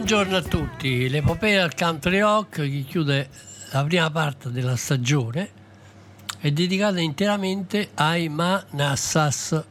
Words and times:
Buongiorno 0.00 0.36
a 0.38 0.42
tutti, 0.42 1.10
l'epopea 1.10 1.60
del 1.60 1.74
country 1.74 2.20
rock 2.20 2.62
che 2.62 2.84
chiude 2.88 3.28
la 3.70 3.84
prima 3.84 4.10
parte 4.10 4.50
della 4.50 4.74
stagione 4.74 5.50
è 6.38 6.50
dedicata 6.50 7.00
interamente 7.00 7.90
ai 7.96 8.30
Manassas 8.30 9.62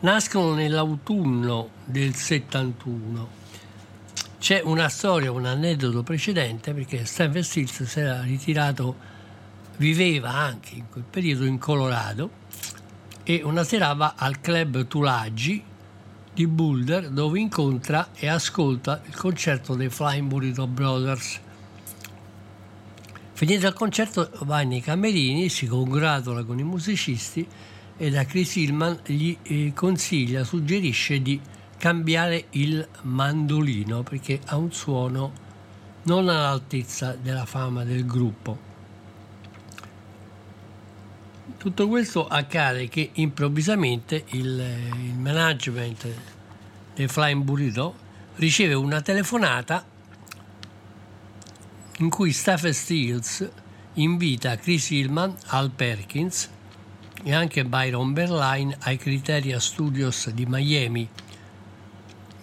Nascono 0.00 0.52
nell'autunno 0.52 1.70
del 1.86 2.14
71 2.14 3.37
c'è 4.38 4.60
una 4.64 4.88
storia, 4.88 5.32
un 5.32 5.46
aneddoto 5.46 6.02
precedente 6.02 6.72
perché 6.72 7.04
Stephen 7.04 7.42
Stills 7.42 7.82
si 7.82 8.00
era 8.00 8.22
ritirato, 8.22 8.96
viveva 9.78 10.32
anche 10.32 10.74
in 10.76 10.84
quel 10.90 11.04
periodo 11.08 11.44
in 11.44 11.58
Colorado 11.58 12.30
e 13.24 13.42
una 13.42 13.64
sera 13.64 13.92
va 13.94 14.14
al 14.16 14.40
club 14.40 14.86
Tulagi 14.86 15.62
di 16.32 16.46
Boulder 16.46 17.10
dove 17.10 17.40
incontra 17.40 18.10
e 18.14 18.28
ascolta 18.28 19.02
il 19.06 19.16
concerto 19.16 19.74
dei 19.74 19.88
Flying 19.88 20.28
Burrito 20.28 20.68
Brothers. 20.68 21.40
Finito 23.32 23.66
il 23.66 23.72
concerto 23.72 24.30
va 24.42 24.62
nei 24.62 24.80
camerini, 24.80 25.48
si 25.48 25.66
congratula 25.66 26.44
con 26.44 26.58
i 26.60 26.64
musicisti 26.64 27.46
e 27.96 28.10
da 28.10 28.24
Chris 28.24 28.54
Hillman 28.54 29.00
gli 29.04 29.36
eh, 29.42 29.72
consiglia, 29.74 30.44
suggerisce 30.44 31.20
di 31.20 31.40
cambiare 31.78 32.46
il 32.50 32.86
mandolino 33.02 34.02
perché 34.02 34.40
ha 34.46 34.56
un 34.56 34.72
suono 34.72 35.46
non 36.02 36.28
all'altezza 36.28 37.12
della 37.12 37.46
fama 37.46 37.84
del 37.84 38.04
gruppo. 38.04 38.66
Tutto 41.56 41.88
questo 41.88 42.26
accade 42.26 42.88
che 42.88 43.10
improvvisamente 43.14 44.24
il, 44.30 44.64
il 45.02 45.14
management 45.14 46.06
del 46.94 47.08
Flying 47.08 47.42
Burrito 47.42 47.94
riceve 48.36 48.74
una 48.74 49.00
telefonata 49.00 49.84
in 51.98 52.10
cui 52.10 52.32
Stephen 52.32 52.72
Stills 52.72 53.48
invita 53.94 54.56
Chris 54.56 54.90
Hillman 54.90 55.34
al 55.46 55.70
Perkins 55.70 56.48
e 57.24 57.34
anche 57.34 57.64
Byron 57.64 58.12
Berline 58.12 58.76
ai 58.80 58.96
Criteria 58.96 59.58
Studios 59.58 60.30
di 60.30 60.46
Miami 60.46 61.08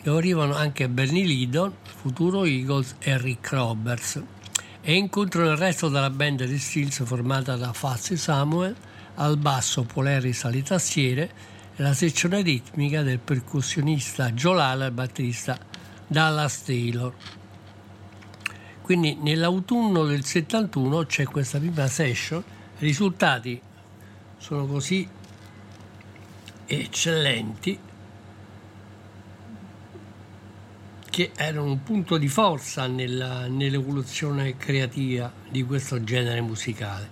dove 0.06 0.20
arrivano 0.20 0.54
anche 0.54 0.88
Bernie 0.88 1.26
Lidon, 1.26 1.74
futuro 1.82 2.46
Eagles 2.46 2.96
e 3.00 3.18
Rick 3.18 3.54
Roberts 3.54 4.22
e 4.82 4.94
incontrano 4.94 5.50
il 5.50 5.58
resto 5.58 5.90
della 5.90 6.12
band 6.12 6.44
di 6.44 6.60
Stills 6.60 7.04
formata 7.04 7.56
da 7.56 7.74
Fazzi 7.74 8.16
Samuel 8.16 8.76
al 9.16 9.36
basso 9.38 9.82
Polaris 9.82 10.44
alle 10.44 10.62
e 10.68 11.30
la 11.78 11.96
sezione 11.96 12.44
ritmica 12.44 13.02
del 13.02 13.18
percussionista 13.18 14.30
Joe 14.30 14.86
e 14.86 14.92
batterista 14.92 15.58
Dallas 16.06 16.64
Taylor. 16.64 17.12
Quindi 18.84 19.16
nell'autunno 19.16 20.06
del 20.06 20.24
71 20.24 21.06
c'è 21.08 21.24
questa 21.24 21.58
prima 21.58 21.88
session, 21.88 22.44
i 22.78 22.86
risultati 22.86 23.60
sono 24.38 24.68
così 24.68 25.10
eccellenti 26.68 27.94
che 31.16 31.32
erano 31.34 31.64
un 31.72 31.82
punto 31.82 32.18
di 32.18 32.28
forza 32.28 32.88
nella, 32.88 33.48
nell'evoluzione 33.48 34.58
creativa 34.58 35.32
di 35.50 35.64
questo 35.64 36.04
genere 36.04 36.42
musicale. 36.42 37.10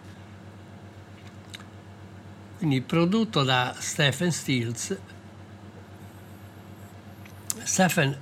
Quindi 2.58 2.82
prodotto 2.82 3.44
da 3.44 3.74
Stephen 3.80 4.34
Stills, 4.34 4.98
Stephen 7.64 8.18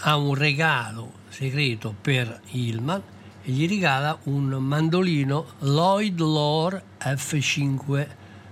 ha 0.00 0.16
un 0.18 0.34
regalo 0.34 1.12
segreto 1.30 1.94
per 1.98 2.38
Hillman 2.50 3.02
e 3.42 3.52
gli 3.52 3.66
regala 3.66 4.18
un 4.24 4.48
mandolino 4.48 5.54
Lloyd 5.60 6.20
Lore 6.20 6.84
F5 6.98 8.06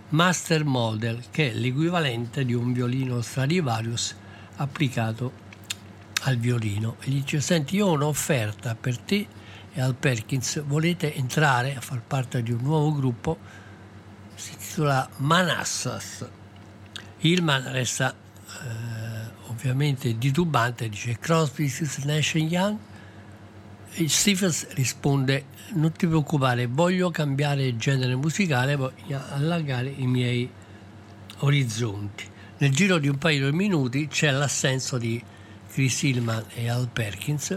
Master 0.08 0.64
Model, 0.64 1.24
che 1.30 1.50
è 1.50 1.54
l'equivalente 1.54 2.46
di 2.46 2.54
un 2.54 2.72
violino 2.72 3.20
Stradivarius 3.20 4.16
applicato 4.56 5.44
al 6.22 6.36
violino. 6.36 6.96
E 7.00 7.10
gli 7.10 7.20
dice: 7.20 7.40
Senti, 7.40 7.76
io 7.76 7.86
ho 7.86 7.92
un'offerta 7.92 8.74
per 8.74 8.98
te 8.98 9.26
e 9.78 9.80
Al 9.80 9.94
Perkins, 9.94 10.62
volete 10.64 11.14
entrare 11.14 11.76
a 11.76 11.80
far 11.80 12.02
parte 12.02 12.42
di 12.42 12.50
un 12.50 12.60
nuovo 12.62 12.92
gruppo, 12.92 13.38
si 14.34 14.52
intitola 14.52 15.08
Manassas. 15.18 16.26
Hillman 17.18 17.70
resta 17.70 18.12
eh, 18.12 19.46
ovviamente 19.46 20.16
titubante, 20.18 20.88
dice 20.88 21.18
Crosby, 21.18 21.68
Stills, 21.68 21.98
Nash 21.98 22.34
Young. 22.34 22.76
E 23.90 24.08
Stephens 24.08 24.68
risponde 24.70 25.46
non 25.74 25.92
ti 25.92 26.06
preoccupare, 26.06 26.66
voglio 26.66 27.10
cambiare 27.10 27.76
genere 27.76 28.16
musicale, 28.16 28.74
voglio 28.74 29.20
allargare 29.30 29.88
i 29.88 30.06
miei 30.06 30.50
orizzonti. 31.38 32.24
Nel 32.58 32.70
giro 32.70 32.98
di 32.98 33.06
un 33.06 33.18
paio 33.18 33.50
di 33.50 33.56
minuti 33.56 34.08
c'è 34.08 34.30
l'assenso 34.30 34.98
di 34.98 35.22
Chris 35.78 36.02
Hillman 36.02 36.44
e 36.54 36.68
Al 36.68 36.88
Perkins 36.92 37.56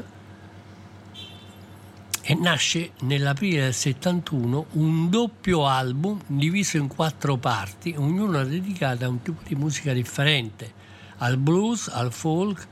e 2.21 2.35
nasce 2.35 2.91
nell'aprile 2.99 3.61
del 3.61 3.73
71 3.73 4.67
un 4.73 5.09
doppio 5.09 5.65
album 5.65 6.21
diviso 6.27 6.77
in 6.77 6.85
quattro 6.85 7.37
parti, 7.37 7.95
ognuna 7.97 8.43
dedicata 8.43 9.07
a 9.07 9.09
un 9.09 9.23
tipo 9.23 9.41
di 9.43 9.55
musica 9.55 9.91
differente, 9.91 10.71
al 11.17 11.37
blues, 11.37 11.87
al 11.87 12.13
folk, 12.13 12.67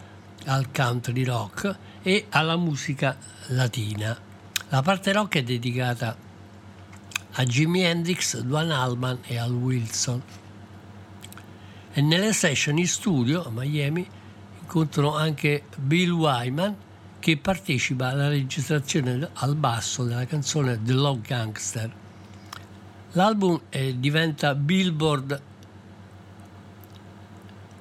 al 0.45 0.69
country 0.71 1.23
rock 1.23 1.75
e 2.03 2.27
alla 2.29 2.55
musica 2.55 3.17
latina. 3.47 4.15
La 4.69 4.83
parte 4.83 5.11
rock 5.11 5.37
è 5.37 5.43
dedicata 5.43 6.15
a 7.31 7.43
Jimi 7.43 7.81
Hendrix, 7.81 8.37
Duane 8.37 8.73
Allman 8.75 9.17
e 9.25 9.39
Al 9.39 9.53
Wilson. 9.53 10.21
E 11.91 12.01
nelle 12.01 12.33
session 12.33 12.77
in 12.77 12.87
studio 12.87 13.47
a 13.47 13.49
Miami 13.49 14.17
incontrano 14.69 15.15
anche 15.15 15.63
Bill 15.77 16.11
Wyman 16.11 16.75
che 17.17 17.37
partecipa 17.37 18.09
alla 18.09 18.29
registrazione 18.29 19.27
al 19.33 19.55
basso 19.55 20.03
della 20.03 20.27
canzone 20.27 20.79
The 20.83 20.93
Love 20.93 21.21
Gangster. 21.21 21.91
L'album 23.13 23.59
eh, 23.69 23.99
diventa 23.99 24.53
Billboard 24.53 25.41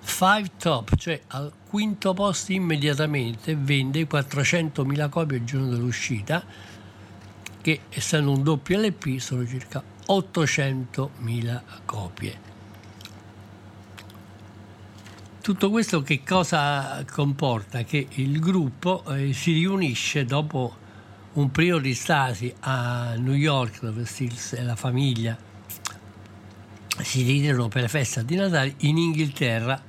5 0.03 0.51
Top, 0.57 0.97
cioè 0.97 1.21
al 1.29 1.53
quinto 1.69 2.15
posto 2.15 2.53
immediatamente, 2.53 3.55
vende 3.55 4.09
400.000 4.09 5.09
copie 5.11 5.37
il 5.37 5.45
giorno 5.45 5.69
dell'uscita, 5.69 6.43
che 7.61 7.81
essendo 7.91 8.33
un 8.33 8.43
doppio 8.43 8.81
LP 8.81 9.19
sono 9.19 9.47
circa 9.47 9.83
800.000 10.07 11.63
copie. 11.85 12.48
Tutto 15.49 15.71
questo 15.71 16.03
che 16.03 16.23
cosa 16.23 17.03
comporta? 17.11 17.83
Che 17.83 18.07
il 18.17 18.39
gruppo 18.39 19.03
eh, 19.07 19.33
si 19.33 19.55
riunisce 19.55 20.27
dopo 20.27 20.77
un 21.33 21.51
periodo 21.51 21.85
di 21.85 21.95
stasi 21.95 22.53
a 22.61 23.15
New 23.17 23.33
York 23.33 23.81
dove 23.81 24.05
Stills 24.05 24.53
e 24.53 24.63
la 24.63 24.77
famiglia 24.77 25.35
si 27.01 27.23
ritirano 27.23 27.69
per 27.69 27.81
le 27.81 27.89
feste 27.89 28.27
di 28.27 28.35
Natale 28.37 28.75
in 28.81 28.99
Inghilterra 28.99 29.83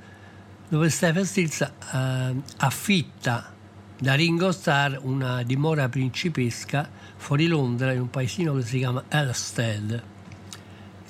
dove 0.66 0.88
Stephen 0.88 1.26
Stills 1.26 1.60
eh, 1.60 2.34
affitta 2.56 3.54
da 3.98 4.14
Ringo 4.14 4.52
Starr 4.52 4.96
una 5.02 5.42
dimora 5.42 5.90
principesca 5.90 6.88
fuori 7.16 7.46
Londra 7.46 7.92
in 7.92 8.00
un 8.00 8.08
paesino 8.08 8.54
che 8.54 8.62
si 8.62 8.78
chiama 8.78 9.04
Elstead. 9.08 10.02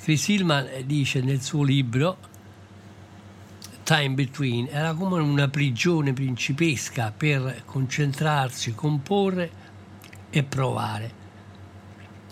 Chris 0.03 0.27
Hillman 0.27 0.67
dice 0.87 1.21
nel 1.21 1.41
suo 1.41 1.63
libro 1.63 2.30
Time 3.91 4.11
Between 4.11 4.69
era 4.71 4.95
come 4.95 5.19
una 5.19 5.49
prigione 5.49 6.13
principesca 6.13 7.11
per 7.11 7.63
concentrarsi, 7.65 8.73
comporre 8.73 9.51
e 10.31 10.45
provare. 10.45 11.13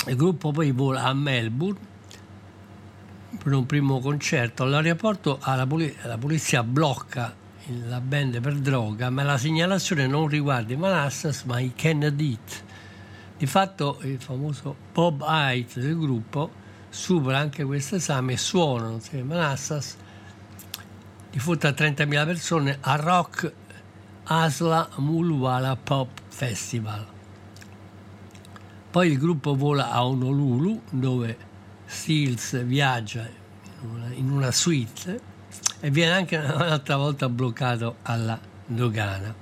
Il 0.06 0.14
gruppo 0.14 0.52
poi 0.52 0.70
vola 0.70 1.02
a 1.02 1.12
Melbourne 1.12 1.80
per 3.42 3.52
un 3.54 3.66
primo 3.66 3.98
concerto. 3.98 4.62
All'aeroporto 4.62 5.40
la, 5.44 5.66
poli- 5.66 5.92
la 6.04 6.16
polizia 6.16 6.62
blocca 6.62 7.34
la 7.88 8.00
band 8.00 8.40
per 8.40 8.54
droga, 8.54 9.10
ma 9.10 9.24
la 9.24 9.36
segnalazione 9.36 10.06
non 10.06 10.28
riguarda 10.28 10.74
i 10.74 10.76
Manassas 10.76 11.42
ma 11.42 11.58
i 11.58 11.72
Kennedy. 11.74 12.38
Di 13.36 13.46
fatto 13.46 13.98
il 14.02 14.20
famoso 14.20 14.76
Bob 14.92 15.24
Height 15.26 15.76
del 15.80 15.98
gruppo 15.98 16.52
supera 16.88 17.38
anche 17.38 17.64
questo 17.64 17.96
esame 17.96 18.34
e 18.34 18.36
suonano 18.36 19.00
ai 19.10 19.22
Manassas 19.24 19.96
di 21.30 21.38
fronte 21.38 21.66
a 21.66 21.70
30.000 21.70 22.24
persone 22.24 22.78
al 22.80 22.98
Rock 22.98 23.52
Asla 24.24 24.88
Mulwala 24.96 25.76
Pop 25.76 26.08
Festival. 26.28 27.06
Poi 28.90 29.10
il 29.10 29.18
gruppo 29.18 29.54
vola 29.54 29.90
a 29.90 30.06
Honolulu 30.06 30.82
dove 30.90 31.36
Steels 31.84 32.62
viaggia 32.64 33.28
in 34.14 34.30
una, 34.30 34.50
suite 34.50 35.20
e 35.80 35.90
viene 35.90 36.12
anche 36.12 36.36
un'altra 36.40 36.96
volta 36.96 37.28
bloccato 37.28 37.96
alla 38.02 38.38
dogana. 38.66 39.34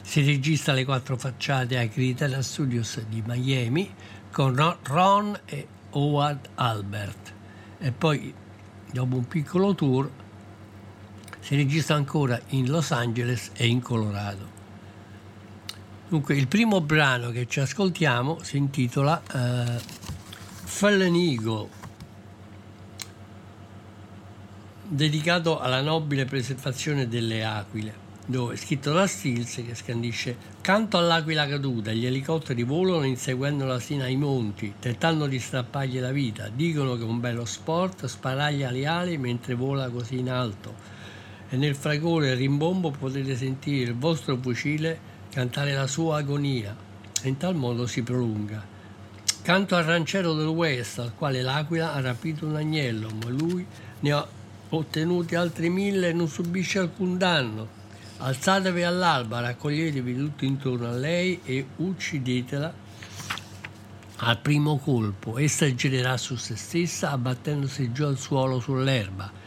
Si 0.00 0.24
registra 0.24 0.72
le 0.72 0.84
quattro 0.84 1.16
facciate 1.16 1.76
ai 1.76 1.88
Criterion 1.88 2.42
Studios 2.42 3.00
di 3.08 3.22
Miami 3.26 3.92
con 4.30 4.76
Ron 4.82 5.38
e 5.44 5.66
Howard 5.90 6.48
Albert 6.54 7.32
e 7.78 7.90
poi 7.92 8.32
dopo 8.92 9.16
un 9.16 9.26
piccolo 9.26 9.74
tour 9.74 10.10
si 11.42 11.56
registra 11.56 11.96
ancora 11.96 12.40
in 12.50 12.70
Los 12.70 12.92
Angeles 12.92 13.50
e 13.54 13.66
in 13.66 13.82
Colorado. 13.82 14.60
Dunque, 16.08 16.36
il 16.36 16.46
primo 16.46 16.80
brano 16.80 17.30
che 17.30 17.48
ci 17.48 17.58
ascoltiamo 17.58 18.38
si 18.42 18.58
intitola 18.58 19.20
uh, 19.32 19.80
Fallen 20.64 21.14
Eagle, 21.14 21.68
dedicato 24.86 25.58
alla 25.58 25.80
nobile 25.80 26.26
preservazione 26.26 27.08
delle 27.08 27.44
aquile, 27.44 27.94
dove 28.24 28.54
è 28.54 28.56
scritto 28.56 28.92
da 28.92 29.06
Stills 29.08 29.62
che 29.66 29.74
scandisce 29.74 30.50
Canto 30.60 30.96
all'aquila 30.96 31.48
caduta, 31.48 31.90
gli 31.90 32.06
elicotteri 32.06 32.62
volano 32.62 33.02
inseguendo 33.02 33.76
sina 33.80 34.04
ai 34.04 34.14
monti, 34.14 34.74
tentando 34.78 35.26
di 35.26 35.40
strappargli 35.40 35.98
la 35.98 36.12
vita. 36.12 36.48
Dicono 36.48 36.94
che 36.94 37.02
è 37.02 37.04
un 37.04 37.18
bello 37.18 37.44
sport, 37.44 38.06
sparaglia 38.06 38.70
le 38.70 38.86
ali 38.86 39.18
mentre 39.18 39.54
vola 39.54 39.88
così 39.88 40.18
in 40.18 40.30
alto 40.30 40.91
e 41.52 41.56
nel 41.58 41.74
fragore 41.74 42.30
e 42.30 42.34
rimbombo 42.34 42.90
potete 42.92 43.36
sentire 43.36 43.90
il 43.90 43.94
vostro 43.94 44.38
fucile 44.40 44.98
cantare 45.30 45.74
la 45.74 45.86
sua 45.86 46.16
agonia 46.16 46.74
e 47.20 47.28
in 47.28 47.36
tal 47.36 47.54
modo 47.54 47.86
si 47.86 48.02
prolunga. 48.02 48.64
Canto 49.42 49.76
al 49.76 49.84
ranciero 49.84 50.32
del 50.32 50.46
West 50.46 51.00
al 51.00 51.12
quale 51.14 51.42
l'aquila 51.42 51.92
ha 51.92 52.00
rapito 52.00 52.46
un 52.46 52.56
agnello, 52.56 53.10
ma 53.22 53.28
lui 53.28 53.66
ne 54.00 54.12
ha 54.12 54.26
ottenuti 54.70 55.34
altri 55.34 55.68
mille 55.68 56.08
e 56.08 56.12
non 56.14 56.26
subisce 56.26 56.78
alcun 56.78 57.18
danno. 57.18 57.68
Alzatevi 58.16 58.82
all'alba, 58.82 59.40
raccoglietevi 59.40 60.16
tutti 60.16 60.46
intorno 60.46 60.88
a 60.88 60.92
lei 60.92 61.38
e 61.44 61.66
uccidetela 61.76 62.72
al 64.16 64.38
primo 64.38 64.78
colpo. 64.78 65.36
Essa 65.36 65.74
girerà 65.74 66.16
su 66.16 66.34
se 66.36 66.56
stessa 66.56 67.10
abbattendosi 67.10 67.92
giù 67.92 68.04
al 68.04 68.16
suolo 68.16 68.58
sull'erba 68.58 69.41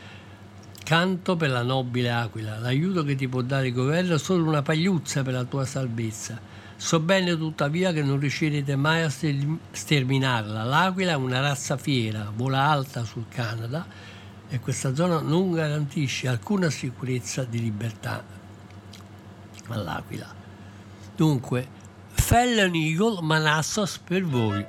Canto 0.85 1.35
per 1.35 1.49
la 1.49 1.63
nobile 1.63 2.11
aquila, 2.11 2.59
l'aiuto 2.59 3.03
che 3.03 3.15
ti 3.15 3.27
può 3.27 3.41
dare 3.41 3.69
il 3.69 3.73
governo 3.73 4.13
è 4.13 4.19
solo 4.19 4.47
una 4.47 4.61
pagliuzza 4.61 5.23
per 5.23 5.33
la 5.33 5.43
tua 5.43 5.65
salvezza. 5.65 6.39
So 6.75 6.99
bene 6.99 7.35
tuttavia 7.35 7.91
che 7.91 8.03
non 8.03 8.19
riuscirete 8.19 8.75
mai 8.75 9.01
a 9.01 9.09
sterminarla. 9.09 10.63
L'aquila 10.63 11.13
è 11.13 11.15
una 11.15 11.39
razza 11.39 11.75
fiera, 11.77 12.31
vola 12.35 12.69
alta 12.69 13.03
sul 13.03 13.25
Canada 13.29 13.83
e 14.47 14.59
questa 14.59 14.93
zona 14.93 15.21
non 15.21 15.53
garantisce 15.53 16.27
alcuna 16.27 16.69
sicurezza 16.69 17.43
di 17.45 17.61
libertà 17.61 18.23
all'aquila. 19.69 20.31
Dunque, 21.15 21.67
Fallen 22.11 22.75
Eagle 22.75 23.23
Manassas 23.23 23.97
per 23.97 24.23
voi. 24.23 24.63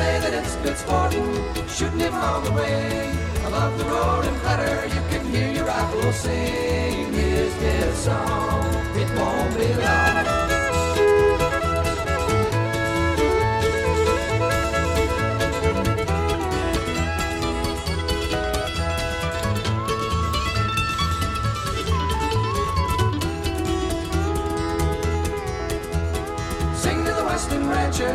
Say 0.00 0.18
that 0.20 0.32
it's 0.40 0.56
good 0.64 0.78
sporting, 0.82 1.28
shooting 1.76 2.00
him 2.06 2.14
all 2.14 2.40
the 2.40 2.52
way. 2.52 3.12
Above 3.48 3.72
the 3.78 3.84
roaring 3.92 4.38
clatter, 4.42 4.78
you 4.94 5.02
can 5.10 5.22
hear 5.32 5.50
your 5.56 5.66
rifle 5.66 6.12
sing 6.12 7.12
his 7.12 7.52
death 7.64 7.96
song. 8.06 8.64
It 9.02 9.08
won't 9.18 9.52
be 9.58 9.68
long. 9.84 10.59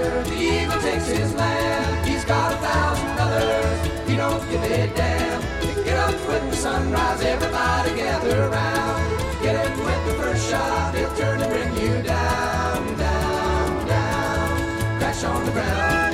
The 0.09 0.35
eagle 0.35 0.79
takes 0.81 1.07
his 1.07 1.33
land. 1.33 2.07
He's 2.07 2.25
got 2.25 2.53
a 2.53 2.57
thousand 2.57 3.19
others, 3.19 4.07
he 4.07 4.15
don't 4.15 4.49
give 4.49 4.63
a 4.63 4.87
damn. 4.95 5.41
Get 5.83 5.97
up 5.97 6.13
with 6.27 6.49
the 6.49 6.55
sunrise, 6.55 7.21
everybody 7.21 7.95
gather 7.95 8.43
around. 8.47 9.41
Get 9.41 9.55
him 9.65 9.85
with 9.85 10.05
the 10.07 10.13
first 10.21 10.49
shot, 10.49 10.95
he'll 10.95 11.15
turn 11.15 11.41
and 11.41 11.51
bring 11.51 11.73
you 11.83 12.01
down, 12.03 12.97
down, 12.97 13.87
down. 13.87 14.99
Crash 14.99 15.23
on 15.23 15.45
the 15.45 15.51
ground. 15.51 16.04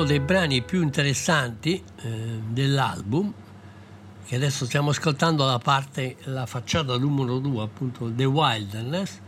Uno 0.00 0.08
dei 0.08 0.20
brani 0.20 0.62
più 0.62 0.80
interessanti 0.80 1.74
eh, 1.74 2.40
dell'album, 2.48 3.30
che 4.24 4.34
adesso 4.34 4.64
stiamo 4.64 4.88
ascoltando 4.88 5.44
la 5.44 5.58
parte, 5.58 6.16
la 6.24 6.46
facciata 6.46 6.96
numero 6.96 7.38
2, 7.38 7.62
appunto 7.62 8.10
The 8.10 8.24
Wilderness, 8.24 9.18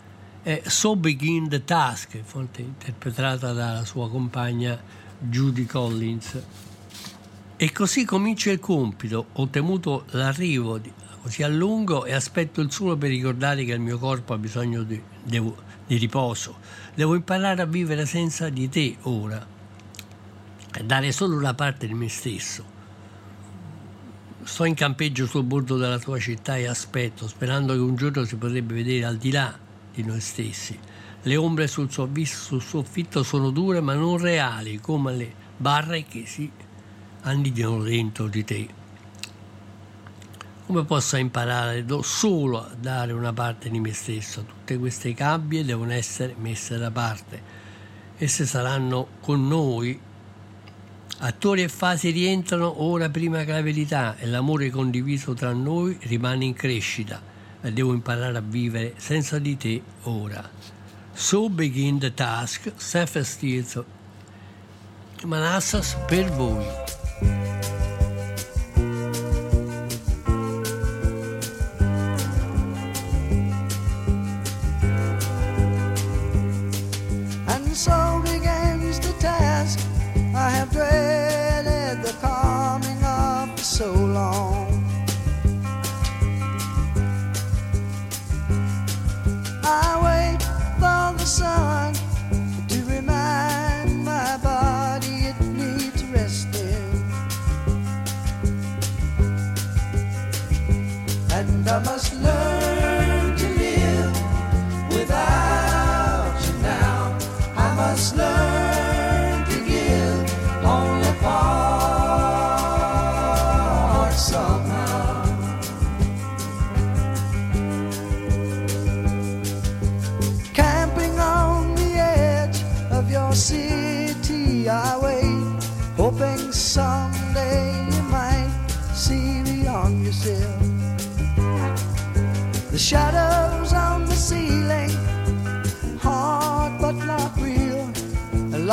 è 0.42 0.62
So 0.64 0.96
Begin 0.96 1.50
the 1.50 1.62
Task, 1.64 2.18
interpretata 2.56 3.52
dalla 3.52 3.84
sua 3.84 4.08
compagna 4.08 4.80
Judy 5.18 5.66
Collins. 5.66 6.42
E 7.54 7.70
così 7.70 8.06
comincia 8.06 8.50
il 8.50 8.58
compito. 8.58 9.26
Ho 9.32 9.48
temuto 9.48 10.06
l'arrivo 10.12 10.78
di- 10.78 10.90
così 11.20 11.42
a 11.42 11.48
lungo 11.48 12.06
e 12.06 12.14
aspetto 12.14 12.62
il 12.62 12.72
solo 12.72 12.96
per 12.96 13.10
ricordare 13.10 13.64
che 13.64 13.72
il 13.72 13.80
mio 13.80 13.98
corpo 13.98 14.32
ha 14.32 14.38
bisogno 14.38 14.84
di, 14.84 14.98
devo- 15.22 15.54
di 15.86 15.98
riposo. 15.98 16.56
Devo 16.94 17.14
imparare 17.14 17.60
a 17.60 17.66
vivere 17.66 18.06
senza 18.06 18.48
di 18.48 18.70
te 18.70 18.96
ora 19.02 19.60
dare 20.80 21.12
solo 21.12 21.36
una 21.36 21.52
parte 21.52 21.86
di 21.86 21.94
me 21.94 22.08
stesso. 22.08 22.80
Sto 24.42 24.64
in 24.64 24.74
campeggio 24.74 25.26
sul 25.26 25.44
bordo 25.44 25.76
della 25.76 25.98
tua 25.98 26.18
città 26.18 26.56
e 26.56 26.66
aspetto, 26.66 27.28
sperando 27.28 27.74
che 27.74 27.80
un 27.80 27.94
giorno 27.94 28.24
si 28.24 28.36
potrebbe 28.36 28.74
vedere 28.74 29.04
al 29.04 29.16
di 29.16 29.30
là 29.30 29.56
di 29.92 30.02
noi 30.02 30.20
stessi. 30.20 30.78
Le 31.22 31.36
ombre 31.36 31.68
sul, 31.68 31.88
soffitto 31.90 33.22
sono 33.22 33.50
dure 33.50 33.80
ma 33.80 33.94
non 33.94 34.18
reali, 34.18 34.80
come 34.80 35.14
le 35.14 35.32
barre 35.56 36.04
che 36.04 36.24
si 36.26 36.50
annidano 37.20 37.82
dentro 37.84 38.26
di 38.26 38.44
te. 38.44 38.68
Come 40.66 40.84
posso 40.84 41.16
imparare 41.16 41.84
solo 42.00 42.64
a 42.64 42.74
dare 42.74 43.12
una 43.12 43.32
parte 43.32 43.68
di 43.68 43.78
me 43.78 43.92
stesso? 43.92 44.44
Tutte 44.44 44.78
queste 44.78 45.12
gabbie 45.12 45.64
devono 45.64 45.92
essere 45.92 46.34
messe 46.38 46.78
da 46.78 46.90
parte. 46.90 47.60
Esse 48.16 48.46
saranno 48.46 49.06
con 49.20 49.46
noi 49.46 50.00
Attori 51.24 51.62
e 51.62 51.68
fasi 51.68 52.10
rientrano 52.10 52.82
ora 52.82 53.08
prima 53.08 53.44
che 53.44 53.52
la 53.52 53.62
verità 53.62 54.16
e 54.18 54.26
l'amore 54.26 54.70
condiviso 54.70 55.34
tra 55.34 55.52
noi 55.52 55.96
rimane 56.00 56.46
in 56.46 56.52
crescita 56.52 57.22
e 57.60 57.72
devo 57.72 57.92
imparare 57.92 58.36
a 58.36 58.42
vivere 58.44 58.94
senza 58.96 59.38
di 59.38 59.56
te 59.56 59.80
ora. 60.02 60.50
So 61.12 61.48
begin 61.48 62.00
the 62.00 62.12
task, 62.12 62.72
Seth 62.74 63.20
Steels, 63.20 63.80
Manassas 65.22 65.96
per 66.08 66.28
voi. 66.32 66.64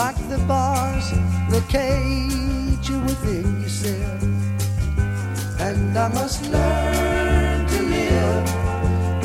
Like 0.06 0.22
the 0.30 0.40
bars 0.48 1.08
the 1.50 1.62
cage 1.68 2.90
you 2.90 3.00
within 3.02 3.62
yourself. 3.62 4.22
And 5.60 5.98
I 5.98 6.08
must 6.20 6.40
learn 6.54 7.68
to 7.68 7.80
live 7.96 8.46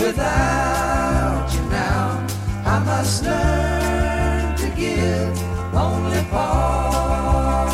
without 0.04 1.46
you 1.54 1.62
now. 1.70 2.26
I 2.74 2.76
must 2.90 3.22
learn 3.22 4.56
to 4.62 4.66
give 4.82 5.32
only 5.74 6.22
part 6.34 7.70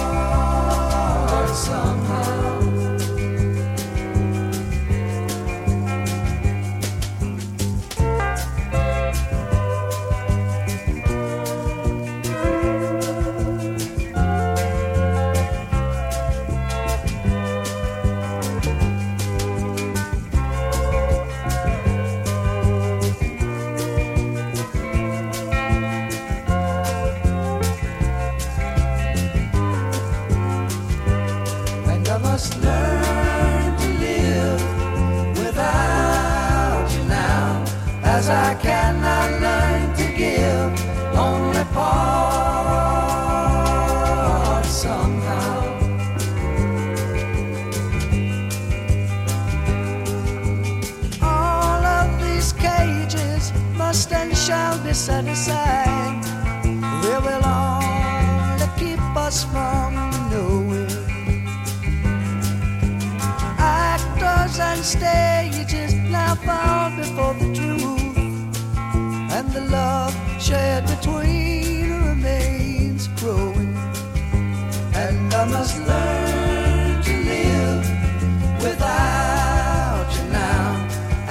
somehow. 1.69 2.40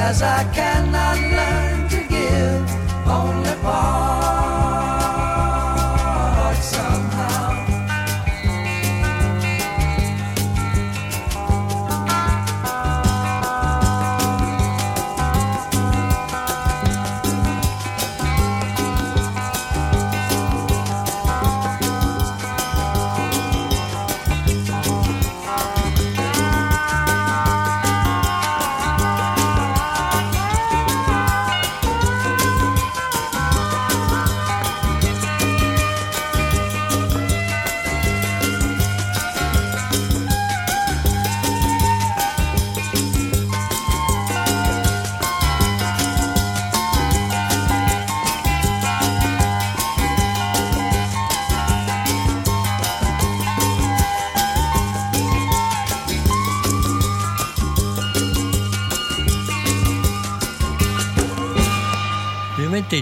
As 0.10 0.24
I 0.24 0.44
cannot 0.56 1.18
learn 1.38 1.88
to 1.94 2.00
give. 2.16 2.64
Only 3.08 3.54
part 3.62 3.79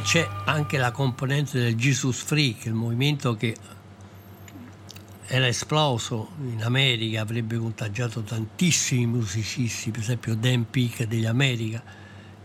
c'è 0.07 0.25
anche 0.45 0.77
la 0.77 0.91
componente 0.91 1.59
del 1.59 1.75
Jesus 1.75 2.21
Freak, 2.21 2.67
il 2.67 2.73
movimento 2.73 3.35
che 3.35 3.53
era 5.25 5.47
esploso 5.47 6.29
in 6.43 6.63
America, 6.63 7.19
avrebbe 7.19 7.57
contagiato 7.57 8.21
tantissimi 8.21 9.05
musicisti, 9.05 9.91
per 9.91 9.99
esempio 9.99 10.33
Dan 10.35 10.69
Peake 10.69 11.07
degli 11.07 11.25
America, 11.25 11.83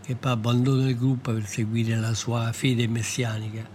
che 0.03 0.13
poi 0.13 0.31
abbandona 0.31 0.89
il 0.89 0.97
gruppo 0.97 1.31
per 1.31 1.47
seguire 1.47 1.95
la 1.95 2.13
sua 2.13 2.51
fede 2.51 2.85
messianica. 2.89 3.65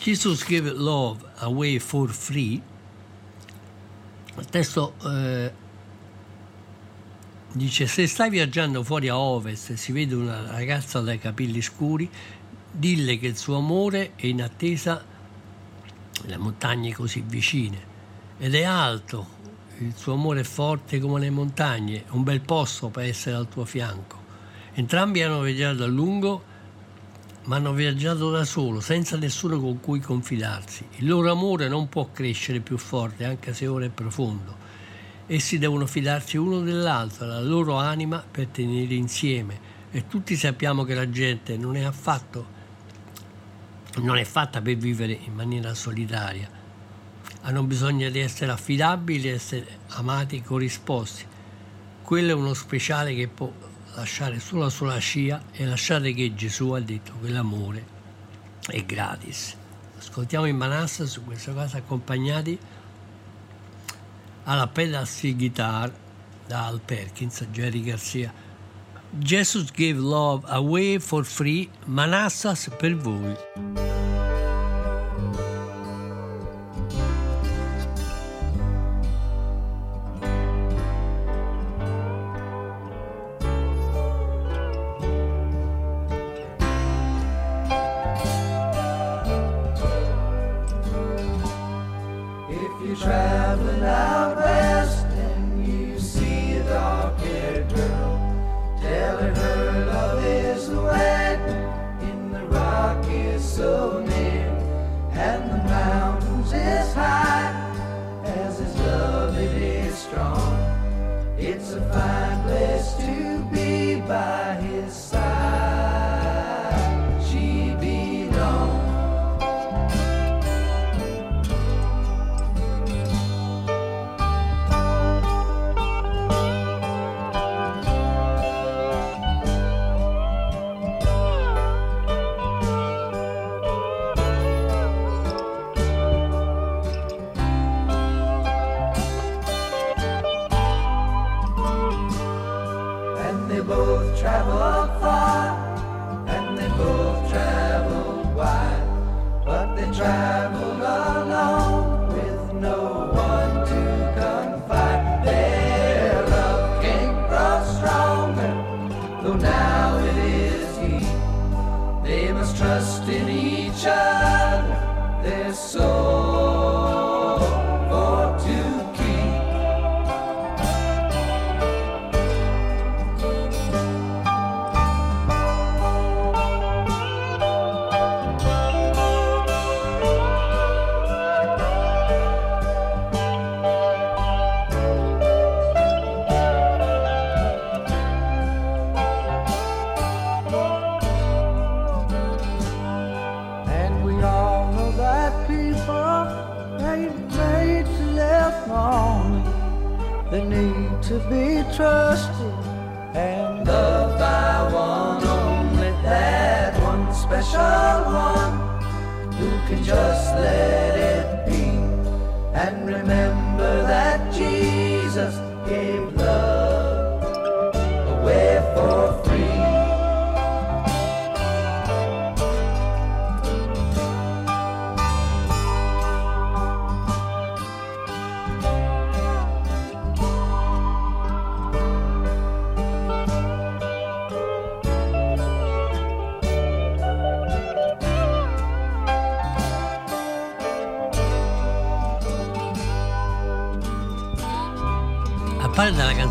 Jesus 0.00 0.44
gave 0.44 0.72
love 0.72 1.24
away 1.36 1.78
for 1.78 2.10
free. 2.10 2.60
Il 4.36 4.46
testo 4.46 4.94
eh, 5.04 5.52
dice 7.52 7.86
se 7.86 8.06
stai 8.06 8.30
viaggiando 8.30 8.82
fuori 8.84 9.08
a 9.08 9.18
ovest 9.18 9.70
e 9.70 9.76
si 9.76 9.92
vede 9.92 10.14
una 10.14 10.50
ragazza 10.50 11.00
dai 11.00 11.18
capelli 11.18 11.60
scuri, 11.60 12.08
dille 12.70 13.18
che 13.18 13.26
il 13.26 13.36
suo 13.36 13.56
amore 13.56 14.12
è 14.14 14.26
in 14.26 14.42
attesa 14.42 15.04
le 16.22 16.36
montagne 16.36 16.92
così 16.92 17.24
vicine 17.26 17.88
ed 18.38 18.54
è 18.54 18.62
alto, 18.62 19.38
il 19.78 19.94
suo 19.96 20.12
amore 20.14 20.40
è 20.40 20.44
forte 20.44 21.00
come 21.00 21.20
le 21.20 21.30
montagne, 21.30 22.04
un 22.10 22.22
bel 22.22 22.40
posto 22.40 22.88
per 22.88 23.04
essere 23.04 23.36
al 23.36 23.48
tuo 23.48 23.64
fianco. 23.64 24.18
Entrambi 24.74 25.22
hanno 25.22 25.40
viaggiato 25.40 25.84
a 25.84 25.86
lungo, 25.86 26.44
ma 27.44 27.56
hanno 27.56 27.72
viaggiato 27.72 28.30
da 28.30 28.44
solo, 28.44 28.80
senza 28.80 29.16
nessuno 29.16 29.58
con 29.58 29.80
cui 29.80 30.00
confidarsi. 30.00 30.86
Il 30.96 31.08
loro 31.08 31.30
amore 31.30 31.68
non 31.68 31.88
può 31.88 32.10
crescere 32.12 32.60
più 32.60 32.78
forte, 32.78 33.24
anche 33.24 33.52
se 33.52 33.66
ora 33.66 33.86
è 33.86 33.90
profondo. 33.90 34.59
Essi 35.32 35.58
devono 35.58 35.86
fidarsi 35.86 36.36
uno 36.36 36.60
dell'altro, 36.60 37.24
la 37.24 37.40
loro 37.40 37.76
anima 37.76 38.24
per 38.28 38.48
tenere 38.48 38.94
insieme. 38.94 39.68
E 39.92 40.08
tutti 40.08 40.34
sappiamo 40.34 40.82
che 40.82 40.94
la 40.94 41.08
gente 41.08 41.56
non 41.56 41.76
è 41.76 41.82
affatto 41.82 42.58
non 43.98 44.18
è 44.18 44.24
fatta 44.24 44.60
per 44.60 44.76
vivere 44.76 45.12
in 45.12 45.34
maniera 45.34 45.74
solitaria. 45.74 46.48
Hanno 47.42 47.62
bisogno 47.62 48.10
di 48.10 48.18
essere 48.18 48.50
affidabili, 48.50 49.28
essere 49.28 49.78
amati 49.88 50.42
corrisposti. 50.42 51.24
Quello 52.02 52.30
è 52.30 52.34
uno 52.34 52.54
speciale 52.54 53.14
che 53.14 53.28
può 53.28 53.52
lasciare 53.94 54.40
solo 54.40 54.62
la 54.62 54.70
sua 54.70 54.98
scia 54.98 55.42
e 55.52 55.64
lasciate 55.64 56.12
che 56.12 56.34
Gesù 56.34 56.70
ha 56.70 56.80
detto 56.80 57.12
che 57.20 57.28
l'amore 57.28 57.86
è 58.66 58.84
gratis. 58.84 59.56
Ascoltiamo 59.98 60.46
in 60.46 60.56
Manassa 60.56 61.06
su 61.06 61.24
questa 61.24 61.52
cosa 61.52 61.78
accompagnati 61.78 62.58
alla 64.44 65.04
steel 65.04 65.36
guitar 65.36 65.90
da 66.46 66.66
Al 66.66 66.80
Perkins, 66.80 67.44
Jerry 67.52 67.82
Garcia. 67.82 68.32
Jesus 69.18 69.70
gave 69.70 69.98
love 69.98 70.44
away 70.48 70.98
for 70.98 71.24
free, 71.24 71.68
Manassas 71.86 72.68
per 72.78 72.94
voi. 72.94 73.89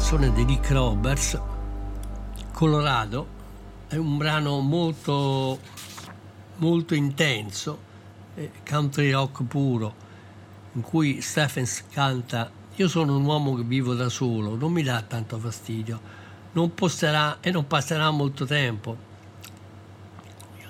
Canzone 0.10 0.34
di 0.34 0.43
Rick 0.43 0.72
Roberts, 0.72 1.39
Colorado, 2.52 3.28
è 3.88 3.95
un 3.95 4.17
brano 4.17 4.60
molto, 4.60 5.60
molto 6.56 6.95
intenso, 6.95 7.80
eh, 8.34 8.50
country 8.67 9.12
rock 9.12 9.43
puro, 9.43 9.93
in 10.72 10.82
cui 10.82 11.22
Stephens 11.22 11.84
canta 11.91 12.50
Io 12.78 12.88
sono 12.88 13.17
un 13.17 13.24
uomo 13.24 13.54
che 13.54 13.62
vivo 13.62 13.93
da 13.93 14.10
solo, 14.10 14.56
non 14.56 14.72
mi 14.72 14.82
dà 14.82 15.00
tanto 15.04 15.38
fastidio, 15.38 16.02
non 16.54 16.74
passerà 16.74 17.38
e 17.39 17.52
non 17.52 17.67
passerà 17.67 18.10
molto 18.10 18.48
tempo. 18.48 18.98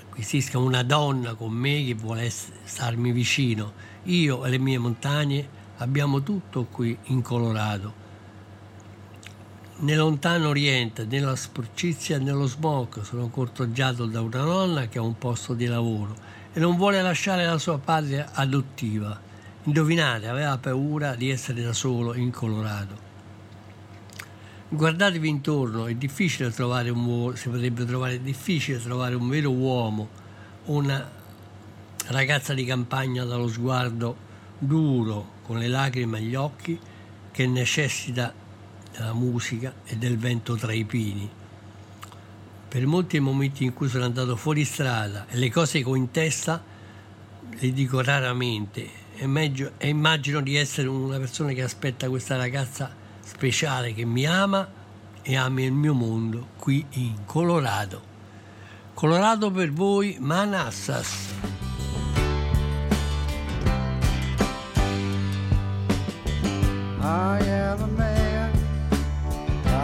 Acquisisca 0.02 0.58
una 0.58 0.84
donna 0.84 1.36
con 1.36 1.54
me 1.54 1.86
che 1.86 1.94
vuole 1.94 2.30
starmi 2.30 3.14
vicino. 3.14 3.72
Io 4.04 4.44
e 4.44 4.50
le 4.50 4.58
mie 4.58 4.80
montagne 4.80 5.48
abbiamo 5.78 6.24
tutto 6.24 6.66
qui 6.66 6.98
in 7.04 7.22
Colorado. 7.22 8.08
Nel 9.82 9.96
lontano 9.96 10.50
oriente, 10.50 11.06
nella 11.06 11.38
sporcizia 11.38 12.18
e 12.18 12.20
nello 12.20 12.48
smog, 12.48 13.02
sono 13.02 13.30
corteggiato 13.30 14.06
da 14.08 14.20
una 14.20 14.44
nonna 14.44 14.88
che 14.90 14.98
ha 14.98 15.02
un 15.02 15.18
posto 15.18 15.54
di 15.54 15.68
lavoro 15.68 16.14
e 16.52 16.60
non 16.60 16.76
vuole 16.76 17.02
lasciare 17.02 17.46
la 17.46 17.58
sua 17.58 17.78
patria 17.78 18.32
adottiva. 18.34 19.18
Indovinate, 19.64 20.28
aveva 20.28 20.58
paura 20.58 21.16
di 21.16 21.30
essere 21.30 21.62
da 21.62 21.72
solo 21.72 22.14
in 22.14 22.30
Colorado. 22.30 23.08
Guardatevi 24.68 25.30
intorno, 25.30 25.86
è 25.86 25.96
difficile 25.96 26.52
trovare 26.52 26.90
un 26.90 27.32
si 27.38 27.48
potrebbe 27.48 27.86
trovare 27.86 28.22
difficile 28.22 28.82
trovare 28.82 29.16
un 29.16 29.30
vero 29.30 29.50
uomo, 29.50 30.10
una 30.66 31.10
ragazza 32.08 32.54
di 32.54 32.66
campagna 32.66 33.24
dallo 33.24 33.48
sguardo 33.48 34.14
duro, 34.58 35.26
con 35.44 35.58
le 35.58 35.70
lacrime 35.70 36.18
agli 36.18 36.36
occhi, 36.36 36.78
che 37.32 37.48
necessita 37.48 38.48
della 38.92 39.14
musica 39.14 39.74
e 39.86 39.96
del 39.98 40.18
vento 40.18 40.56
tra 40.56 40.74
i 40.74 40.86
pini. 40.86 41.30
Per 42.68 42.86
molti 42.86 43.20
momenti 43.20 43.64
in 43.64 43.74
cui 43.74 43.90
sono 43.90 44.06
andato 44.06 44.36
fuori 44.36 44.64
strada 44.64 45.26
e 45.28 45.38
le 45.38 45.50
cose 45.50 45.82
che 45.82 45.90
ho 45.90 45.96
in 45.96 46.12
testa 46.12 46.64
le 47.50 47.74
dico 47.74 48.02
raramente 48.02 48.88
e, 49.16 49.28
meglio- 49.28 49.72
e 49.78 49.88
immagino 49.90 50.40
di 50.42 50.56
essere 50.56 50.88
una 50.88 51.18
persona 51.18 51.52
che 51.54 51.64
aspetta 51.64 52.08
questa 52.10 52.36
ragazza 52.38 52.94
speciale 53.22 53.94
che 53.94 54.06
mi 54.06 54.26
ama 54.26 54.68
e 55.22 55.36
ami 55.36 55.64
il 55.64 55.74
mio 55.74 55.94
mondo 55.94 56.50
qui 56.58 56.86
in 56.92 57.26
Colorado. 57.26 58.02
Colorado 58.94 59.52
per 59.52 59.72
voi, 59.72 60.18
Manassas. 60.20 61.34
I 67.02 67.40
am 67.48 67.82
a 67.82 67.88
man. 67.88 68.09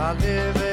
I 0.06 0.13
live 0.13 0.64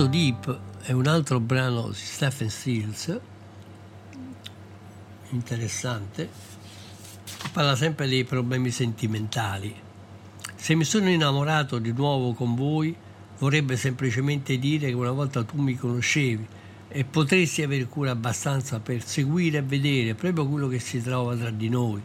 I 0.00 0.02
So 0.02 0.08
Deep 0.08 0.58
è 0.84 0.92
un 0.92 1.06
altro 1.06 1.40
brano 1.40 1.88
di 1.88 1.94
Stephen 1.94 2.48
Stills 2.48 3.20
interessante, 5.32 6.30
parla 7.52 7.76
sempre 7.76 8.08
dei 8.08 8.24
problemi 8.24 8.70
sentimentali. 8.70 9.74
Se 10.54 10.74
mi 10.74 10.84
sono 10.84 11.10
innamorato 11.10 11.78
di 11.78 11.92
nuovo 11.92 12.32
con 12.32 12.54
voi, 12.54 12.96
vorrebbe 13.40 13.76
semplicemente 13.76 14.58
dire 14.58 14.86
che 14.86 14.94
una 14.94 15.10
volta 15.10 15.44
tu 15.44 15.60
mi 15.60 15.76
conoscevi 15.76 16.46
e 16.88 17.04
potresti 17.04 17.62
avere 17.62 17.84
cura 17.84 18.12
abbastanza 18.12 18.80
per 18.80 19.04
seguire 19.04 19.58
e 19.58 19.62
vedere 19.62 20.14
proprio 20.14 20.48
quello 20.48 20.68
che 20.68 20.78
si 20.78 21.02
trova 21.02 21.36
tra 21.36 21.50
di 21.50 21.68
noi. 21.68 22.02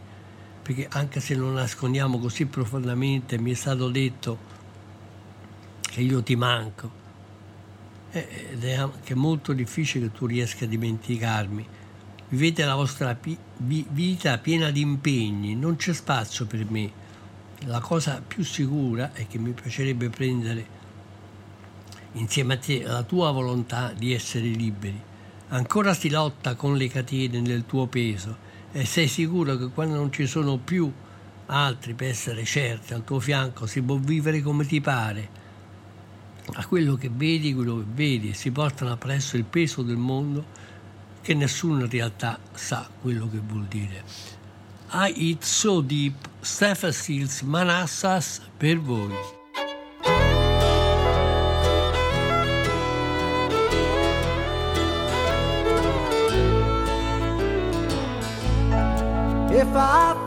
Perché 0.60 0.86
anche 0.90 1.20
se 1.20 1.34
non 1.34 1.54
nascondiamo 1.54 2.18
così 2.18 2.44
profondamente, 2.44 3.38
mi 3.38 3.52
è 3.52 3.54
stato 3.54 3.88
detto 3.88 4.38
che 5.80 6.02
io 6.02 6.22
ti 6.22 6.36
manco. 6.36 7.04
Eh, 8.12 8.48
Ed 8.52 8.64
è 8.64 8.74
anche 8.74 9.14
molto 9.14 9.52
difficile 9.52 10.06
che 10.06 10.12
tu 10.12 10.26
riesca 10.26 10.64
a 10.64 10.68
dimenticarmi. 10.68 11.66
Vivete 12.28 12.64
la 12.64 12.74
vostra 12.74 13.14
pi- 13.14 13.38
vi- 13.58 13.86
vita 13.88 14.38
piena 14.38 14.70
di 14.70 14.80
impegni, 14.80 15.54
non 15.54 15.76
c'è 15.76 15.92
spazio 15.92 16.46
per 16.46 16.64
me. 16.68 17.04
La 17.66 17.80
cosa 17.80 18.22
più 18.26 18.44
sicura 18.44 19.12
è 19.12 19.26
che 19.26 19.38
mi 19.38 19.52
piacerebbe 19.52 20.08
prendere 20.10 20.74
insieme 22.12 22.54
a 22.54 22.58
te 22.58 22.82
la 22.82 23.02
tua 23.02 23.30
volontà 23.30 23.92
di 23.96 24.12
essere 24.12 24.46
liberi. 24.46 25.00
Ancora 25.48 25.94
si 25.94 26.10
lotta 26.10 26.54
con 26.54 26.76
le 26.76 26.88
catene 26.88 27.40
nel 27.40 27.66
tuo 27.66 27.86
peso 27.86 28.36
e 28.72 28.84
sei 28.84 29.06
sicuro 29.06 29.56
che 29.56 29.68
quando 29.68 29.94
non 29.94 30.12
ci 30.12 30.26
sono 30.26 30.56
più 30.56 30.92
altri 31.46 31.94
per 31.94 32.08
essere 32.08 32.44
certi 32.44 32.92
al 32.92 33.04
tuo 33.04 33.20
fianco 33.20 33.66
si 33.66 33.80
può 33.80 33.96
vivere 33.96 34.42
come 34.42 34.66
ti 34.66 34.80
pare. 34.80 35.35
A 36.54 36.64
quello 36.66 36.94
che 36.94 37.10
vedi, 37.12 37.52
quello 37.54 37.78
che 37.78 37.84
vedi, 37.92 38.30
e 38.30 38.34
si 38.34 38.50
portano 38.50 38.92
appresso 38.92 39.36
il 39.36 39.44
peso 39.44 39.82
del 39.82 39.96
mondo 39.96 40.44
che 41.20 41.34
nessuno 41.34 41.80
in 41.80 41.90
realtà 41.90 42.38
sa 42.54 42.88
quello 43.00 43.28
che 43.28 43.40
vuol 43.44 43.64
dire. 43.64 44.04
I 44.92 45.12
Eat 45.16 45.42
So 45.42 45.80
Deep, 45.80 46.14
Stephen 46.40 46.92
Stills, 46.92 47.40
Manassas 47.42 48.40
per 48.56 48.78
voi. 48.78 49.12
If 59.50 59.74
I 59.74 60.25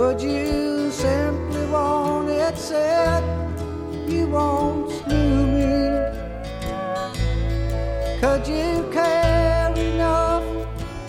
would 0.00 0.22
you 0.22 0.90
simply 0.90 1.66
want 1.66 2.30
it 2.30 2.56
said 2.56 3.22
you 4.08 4.26
won't 4.28 4.90
slew 4.90 5.46
me? 5.54 5.72
Could 8.18 8.46
you 8.48 8.88
care 8.90 9.70
enough 9.76 10.42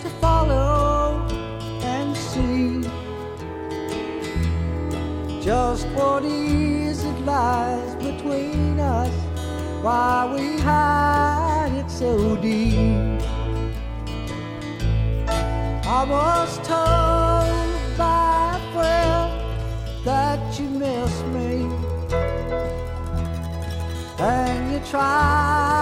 to 0.02 0.08
follow 0.20 1.26
and 1.94 2.14
see 2.14 2.82
just 5.40 5.86
what 5.96 6.22
is 6.26 7.02
it 7.02 7.18
lies 7.24 7.94
between 7.94 8.78
us? 8.78 9.14
Why 9.82 10.30
we 10.34 10.60
hide 10.60 11.72
it 11.80 11.90
so 11.90 12.36
deep? 12.36 13.22
I 15.98 16.04
was 16.14 16.58
told 16.58 17.96
by 17.96 18.51
that 20.04 20.58
you 20.58 20.68
miss 20.68 21.22
me, 21.34 21.68
and 24.18 24.72
you 24.72 24.80
try 24.90 25.81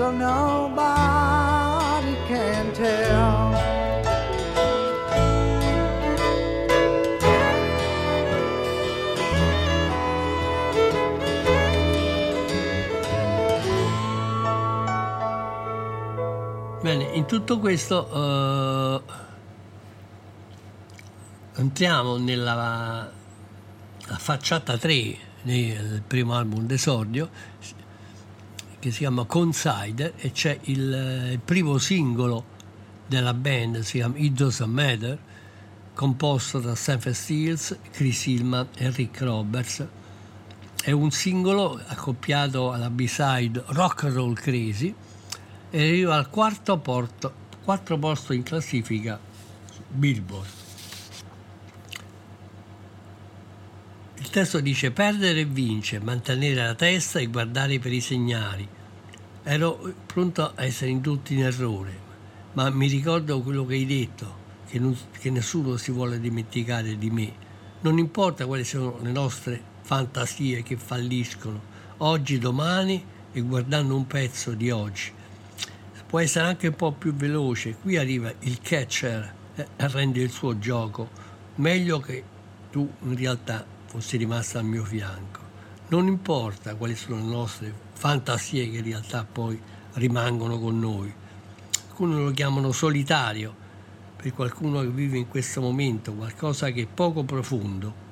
so 0.00 0.10
nobody 0.10 1.76
can 2.26 2.72
tell. 2.72 3.52
Bene, 16.80 17.04
in 17.12 17.26
tutto 17.26 17.58
questo 17.58 18.08
eh, 18.10 19.02
entriamo 21.56 22.16
nella 22.16 22.54
la 22.54 24.16
facciata 24.16 24.78
3 24.78 25.18
del 25.42 26.02
primo 26.06 26.34
album 26.34 26.64
d'esordio 26.64 27.28
che 28.80 28.90
si 28.90 28.98
chiama 28.98 29.24
Consider 29.24 30.14
e 30.16 30.32
c'è 30.32 30.58
il, 30.62 31.30
il 31.32 31.40
primo 31.44 31.78
singolo 31.78 32.58
della 33.06 33.34
band, 33.34 33.80
si 33.80 33.98
chiama 33.98 34.16
It 34.16 34.32
Doesn't 34.32 34.72
Matter, 34.72 35.18
composto 35.94 36.58
da 36.60 36.74
Stephen 36.74 37.14
Stills, 37.14 37.78
Chris 37.90 38.26
Hillman 38.26 38.68
e 38.76 38.90
Rick 38.90 39.20
Roberts. 39.20 39.86
È 40.82 40.90
un 40.92 41.10
singolo 41.10 41.78
accoppiato 41.86 42.72
alla 42.72 42.88
B-side 42.88 43.64
Rock 43.66 44.04
and 44.04 44.14
Roll 44.14 44.32
Crazy 44.32 44.94
e 45.70 45.88
arriva 45.88 46.16
al 46.16 46.30
quarto, 46.30 46.78
porto, 46.78 47.32
quarto 47.62 47.98
posto 47.98 48.32
in 48.32 48.42
classifica 48.42 49.20
Billboard. 49.88 50.59
Il 54.30 54.36
testo 54.36 54.60
dice 54.60 54.92
perdere 54.92 55.40
e 55.40 55.44
vince, 55.44 55.98
mantenere 55.98 56.64
la 56.64 56.76
testa 56.76 57.18
e 57.18 57.26
guardare 57.26 57.80
per 57.80 57.92
i 57.92 58.00
segnali. 58.00 58.64
Ero 59.42 59.92
pronto 60.06 60.52
a 60.54 60.64
essere 60.64 60.92
indotto 60.92 61.32
in 61.32 61.42
errore, 61.42 61.98
ma 62.52 62.70
mi 62.70 62.86
ricordo 62.86 63.40
quello 63.40 63.66
che 63.66 63.74
hai 63.74 63.86
detto, 63.86 64.34
che, 64.68 64.78
non- 64.78 64.96
che 65.18 65.30
nessuno 65.30 65.76
si 65.76 65.90
vuole 65.90 66.20
dimenticare 66.20 66.96
di 66.96 67.10
me. 67.10 67.32
Non 67.80 67.98
importa 67.98 68.46
quali 68.46 68.62
sono 68.62 69.00
le 69.02 69.10
nostre 69.10 69.60
fantasie 69.80 70.62
che 70.62 70.76
falliscono, 70.76 71.60
oggi, 71.96 72.38
domani 72.38 73.04
e 73.32 73.40
guardando 73.40 73.96
un 73.96 74.06
pezzo 74.06 74.52
di 74.52 74.70
oggi. 74.70 75.10
Può 76.06 76.20
essere 76.20 76.46
anche 76.46 76.68
un 76.68 76.76
po' 76.76 76.92
più 76.92 77.12
veloce, 77.14 77.74
qui 77.74 77.96
arriva 77.96 78.32
il 78.38 78.60
catcher 78.60 79.34
eh, 79.56 79.66
e 79.76 79.88
rende 79.88 80.20
il 80.20 80.30
suo 80.30 80.56
gioco 80.56 81.10
meglio 81.56 81.98
che 81.98 82.22
tu 82.70 82.88
in 83.02 83.16
realtà 83.16 83.78
fossi 83.90 84.16
rimasta 84.16 84.60
al 84.60 84.66
mio 84.66 84.84
fianco. 84.84 85.40
Non 85.88 86.06
importa 86.06 86.76
quali 86.76 86.94
sono 86.94 87.16
le 87.16 87.24
nostre 87.24 87.74
fantasie 87.94 88.70
che 88.70 88.76
in 88.76 88.84
realtà 88.84 89.24
poi 89.24 89.60
rimangono 89.94 90.60
con 90.60 90.78
noi. 90.78 91.12
Alcuni 91.88 92.14
lo 92.14 92.30
chiamano 92.30 92.70
solitario, 92.70 93.52
per 94.14 94.32
qualcuno 94.32 94.82
che 94.82 94.90
vive 94.90 95.18
in 95.18 95.26
questo 95.26 95.60
momento 95.60 96.14
qualcosa 96.14 96.70
che 96.70 96.82
è 96.82 96.86
poco 96.86 97.24
profondo 97.24 98.08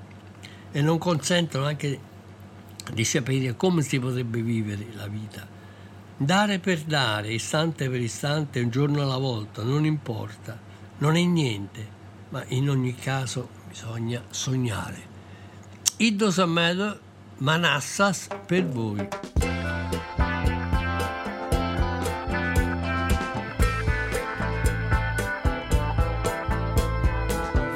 e 0.72 0.82
non 0.82 0.98
consentono 0.98 1.66
anche 1.66 2.00
di 2.92 3.04
sapere 3.04 3.54
come 3.54 3.82
si 3.82 4.00
potrebbe 4.00 4.42
vivere 4.42 4.84
la 4.94 5.06
vita. 5.06 5.46
Dare 6.16 6.58
per 6.58 6.80
dare, 6.80 7.32
istante 7.32 7.88
per 7.88 8.00
istante, 8.00 8.58
un 8.58 8.70
giorno 8.70 9.02
alla 9.02 9.18
volta, 9.18 9.62
non 9.62 9.84
importa, 9.84 10.58
non 10.98 11.14
è 11.14 11.22
niente, 11.22 11.86
ma 12.30 12.42
in 12.48 12.68
ogni 12.68 12.96
caso 12.96 13.48
bisogna 13.68 14.24
sognare. 14.28 15.07
It 16.00 16.16
doesn't 16.16 16.54
matter, 16.54 16.96
Manassas 17.40 18.28
per 18.46 18.62
voi. 18.62 19.08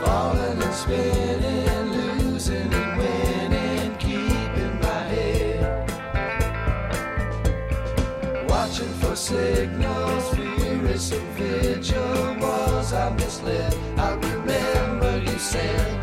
Falling 0.04 0.62
and 0.62 0.72
spinning, 0.72 1.90
losing 1.90 2.72
and 2.72 2.96
winning, 2.96 3.96
keeping 3.98 4.78
my 4.80 5.02
head. 5.10 5.90
Watching 8.48 8.94
for 9.00 9.16
signals, 9.16 10.38
and 10.38 11.28
vigil. 11.36 12.36
Was 12.38 12.92
I 12.92 13.10
misled? 13.14 13.74
I 13.98 14.12
remember 14.14 15.18
you 15.18 15.38
said 15.40 16.01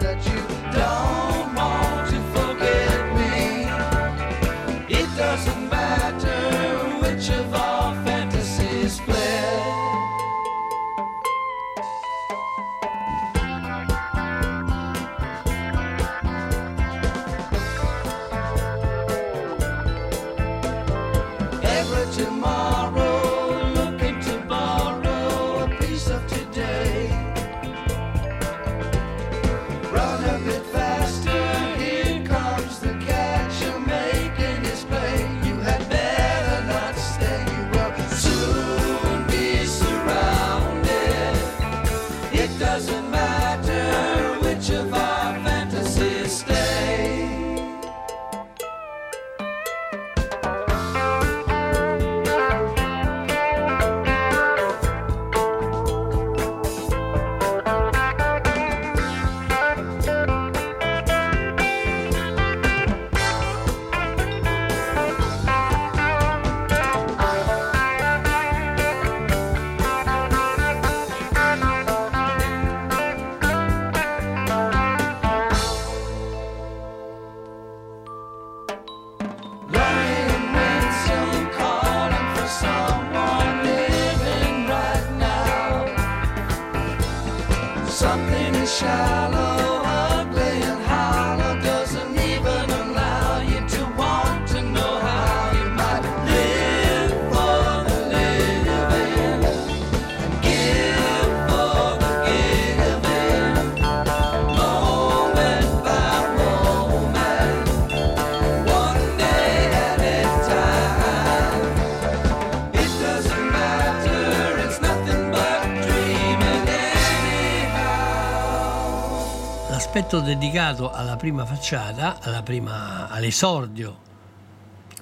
L'aspetto 119.91 120.19
dedicato 120.19 120.91
alla 120.91 121.15
prima 121.15 121.47
facciata, 121.47 122.19
alla 122.21 122.43
prima, 122.43 123.09
all'esordio 123.09 123.97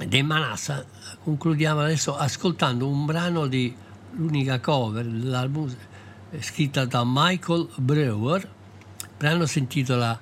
dei 0.06 0.24
Manassa, 0.24 0.86
concludiamo 1.22 1.82
adesso 1.82 2.16
ascoltando 2.16 2.88
un 2.88 3.06
brano 3.06 3.48
di 3.48 3.76
l'unica 4.12 4.62
cover 4.62 5.06
dell'album 5.06 5.76
eh, 6.30 6.42
scritta 6.42 6.86
da 6.86 7.04
Michael 7.06 7.68
Brewer. 7.76 8.50
Brano 9.18 9.46
si 9.46 9.60
intitola 9.60 10.18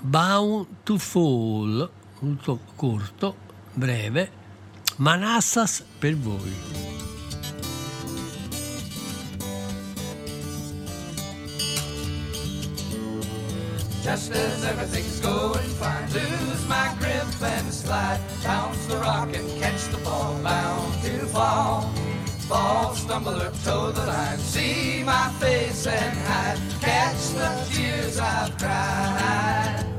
Bound 0.00 0.66
to 0.82 0.98
Fall, 0.98 1.90
molto 2.20 2.60
corto, 2.74 3.36
breve, 3.72 4.30
Manassas 4.96 5.82
per 5.98 6.14
voi. 6.18 7.03
Just 14.04 14.32
as 14.32 14.62
everything's 14.66 15.18
going 15.20 15.66
fine, 15.80 16.12
lose 16.12 16.68
my 16.68 16.94
grip 16.98 17.24
and 17.42 17.72
slide. 17.72 18.20
Bounce 18.44 18.84
the 18.84 18.98
rock 18.98 19.34
and 19.34 19.48
catch 19.58 19.82
the 19.86 19.96
ball, 20.04 20.38
bound 20.42 21.02
to 21.04 21.24
fall. 21.28 21.90
Fall, 22.46 22.94
stumble 22.94 23.40
or 23.40 23.50
toe 23.64 23.92
the 23.92 24.04
line. 24.04 24.38
See 24.38 25.02
my 25.04 25.30
face 25.40 25.86
and 25.86 26.18
hide. 26.18 26.58
Catch 26.82 27.30
the 27.30 27.66
tears 27.72 28.18
I've 28.18 28.54
cried. 28.58 29.93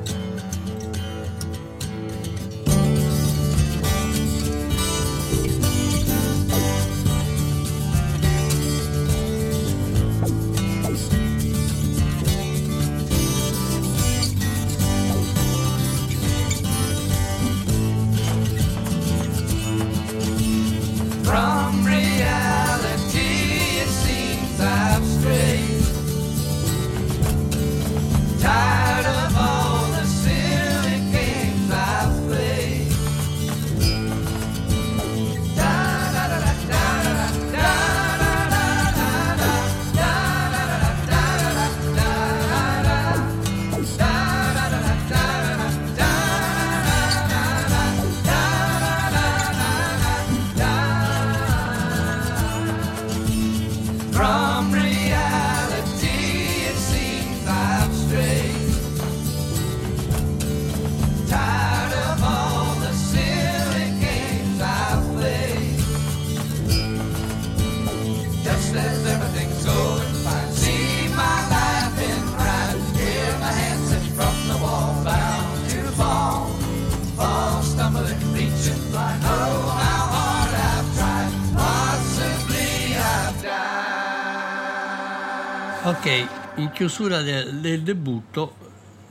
Ok, 85.86 86.28
in 86.56 86.72
chiusura 86.72 87.22
del, 87.22 87.60
del 87.60 87.84
debutto 87.84 88.56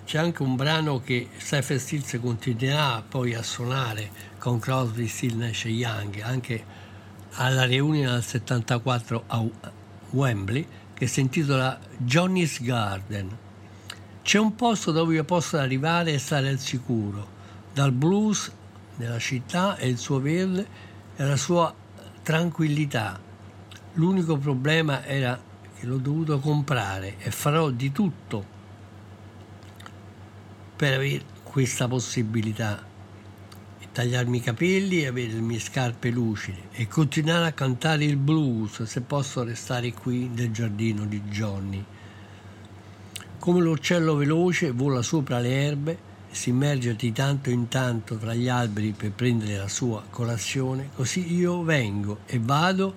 c'è 0.04 0.18
anche 0.18 0.42
un 0.42 0.56
brano 0.56 1.00
che 1.00 1.28
Stephen 1.36 1.78
Stills 1.78 2.18
continuerà 2.20 3.00
poi 3.08 3.32
a 3.32 3.44
suonare 3.44 4.10
con 4.38 4.58
Crosby, 4.58 5.06
Still 5.06 5.36
Nash 5.36 5.66
e 5.66 5.68
Young 5.68 6.20
anche 6.22 6.64
alla 7.34 7.62
riunione 7.62 8.14
del 8.14 8.24
74 8.24 9.22
a 9.28 9.44
Wembley 10.10 10.66
che 10.94 11.06
si 11.06 11.20
intitola 11.20 11.78
Johnny's 11.96 12.60
Garden. 12.60 13.38
C'è 14.22 14.40
un 14.40 14.56
posto 14.56 14.90
dove 14.90 15.14
io 15.14 15.22
posso 15.22 15.56
arrivare 15.56 16.14
e 16.14 16.18
stare 16.18 16.48
al 16.48 16.58
sicuro, 16.58 17.24
dal 17.72 17.92
blues 17.92 18.50
della 18.96 19.20
città 19.20 19.76
e 19.76 19.86
il 19.86 19.98
suo 19.98 20.18
verde 20.18 20.66
e 21.14 21.24
la 21.24 21.36
sua 21.36 21.72
tranquillità. 22.24 23.20
L'unico 23.92 24.36
problema 24.38 25.04
era 25.04 25.52
che 25.84 25.90
l'ho 25.90 25.98
dovuto 25.98 26.38
comprare 26.38 27.16
e 27.18 27.30
farò 27.30 27.68
di 27.68 27.92
tutto 27.92 28.52
per 30.74 30.94
avere 30.94 31.22
questa 31.42 31.86
possibilità. 31.86 32.82
E 33.78 33.88
tagliarmi 33.92 34.38
i 34.38 34.40
capelli 34.40 35.02
e 35.02 35.08
avere 35.08 35.34
le 35.34 35.40
mie 35.40 35.58
scarpe 35.58 36.08
lucide 36.08 36.68
e 36.72 36.88
continuare 36.88 37.46
a 37.46 37.52
cantare 37.52 38.04
il 38.04 38.16
blues 38.16 38.82
se 38.84 39.02
posso 39.02 39.44
restare 39.44 39.92
qui 39.92 40.28
nel 40.28 40.50
giardino 40.50 41.04
di 41.04 41.20
Johnny. 41.22 41.84
Come 43.38 43.60
l'uccello 43.60 44.16
veloce 44.16 44.70
vola 44.70 45.02
sopra 45.02 45.38
le 45.38 45.62
erbe 45.66 45.98
e 46.30 46.34
si 46.34 46.48
immerge 46.48 46.96
di 46.96 47.12
tanto 47.12 47.50
in 47.50 47.68
tanto 47.68 48.16
tra 48.16 48.32
gli 48.32 48.48
alberi 48.48 48.92
per 48.92 49.12
prendere 49.12 49.58
la 49.58 49.68
sua 49.68 50.02
colazione, 50.08 50.88
così 50.94 51.34
io 51.34 51.62
vengo 51.62 52.20
e 52.24 52.40
vado 52.40 52.94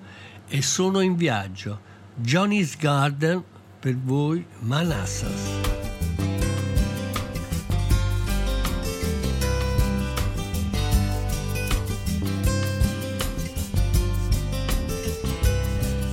e 0.48 0.62
sono 0.62 1.00
in 1.00 1.16
viaggio. 1.16 1.87
Johnny's 2.22 2.74
Garden 2.74 3.44
per 3.80 3.92
voi 3.92 4.44
Manassas. 4.60 5.50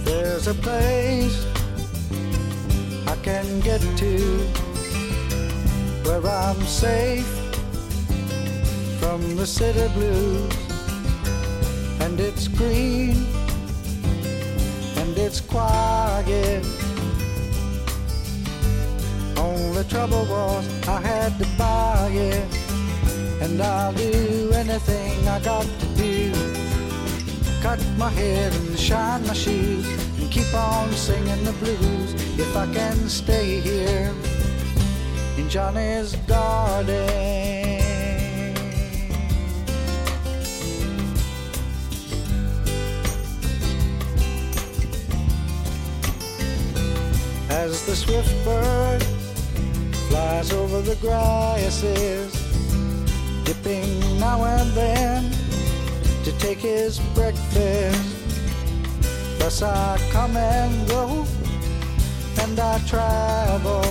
There's 0.04 0.48
a 0.48 0.54
place 0.54 1.44
I 3.08 3.16
can 3.24 3.60
get 3.62 3.82
to 3.98 4.20
where 6.04 6.22
I'm 6.28 6.62
safe 6.62 7.28
from 9.00 9.36
the 9.36 9.48
city 9.48 9.88
blues, 9.96 10.54
and 12.00 12.20
it's 12.20 12.48
green 12.48 13.26
and 15.16 15.26
it's 15.26 15.42
quiet. 15.42 16.66
Only 19.38 19.84
trouble 19.86 20.26
was 20.26 20.88
I 20.88 21.02
had 21.02 21.38
to 21.40 21.48
buy 21.58 22.10
it, 22.12 22.48
and 23.42 23.62
I'll 23.62 23.94
do 23.94 24.52
anything 24.54 25.28
I 25.28 25.40
got 25.40 25.64
to 25.64 25.86
do 25.96 26.32
cut 27.62 27.84
my 27.98 28.10
hair 28.10 28.52
and 28.52 28.78
shine 28.78 29.26
my 29.26 29.34
shoes 29.34 29.88
and 30.20 30.32
keep 30.32 30.54
on 30.54 30.92
singing 30.92 31.44
the 31.44 31.54
blues 31.54 32.14
if 32.38 32.56
I 32.56 32.72
can 32.72 33.10
stay 33.10 33.60
here 33.60 34.14
in 35.38 35.50
Johnny's 35.50 36.16
garden. 36.28 37.55
As 47.66 47.84
the 47.88 47.96
swift 47.96 48.46
bird 48.46 49.02
flies 50.08 50.54
over 50.54 50.82
the 50.82 50.96
grasses, 50.98 52.32
dipping 53.44 54.20
now 54.20 54.44
and 54.44 54.70
then 54.74 55.32
to 56.24 56.32
take 56.38 56.60
his 56.60 57.00
breakfast. 57.16 58.00
Thus 59.40 59.64
I 59.64 59.98
come 60.12 60.38
and 60.38 60.88
go, 60.88 61.26
and 62.42 62.60
I 62.60 62.78
travel. 62.86 63.82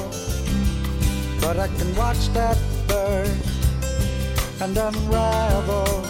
But 1.40 1.58
I 1.58 1.66
can 1.66 1.96
watch 1.96 2.28
that 2.28 2.56
bird 2.86 3.36
and 4.60 4.76
unravel. 4.76 6.06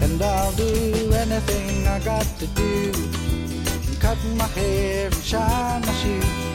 And 0.00 0.22
I'll 0.22 0.52
do 0.52 1.12
anything 1.12 1.86
I 1.86 2.00
got 2.00 2.24
to 2.38 2.46
do. 2.46 2.90
Cut 4.00 4.16
my 4.36 4.46
hair 4.56 5.08
and 5.08 5.14
shine 5.16 5.82
my 5.82 5.92
shoes 5.92 6.49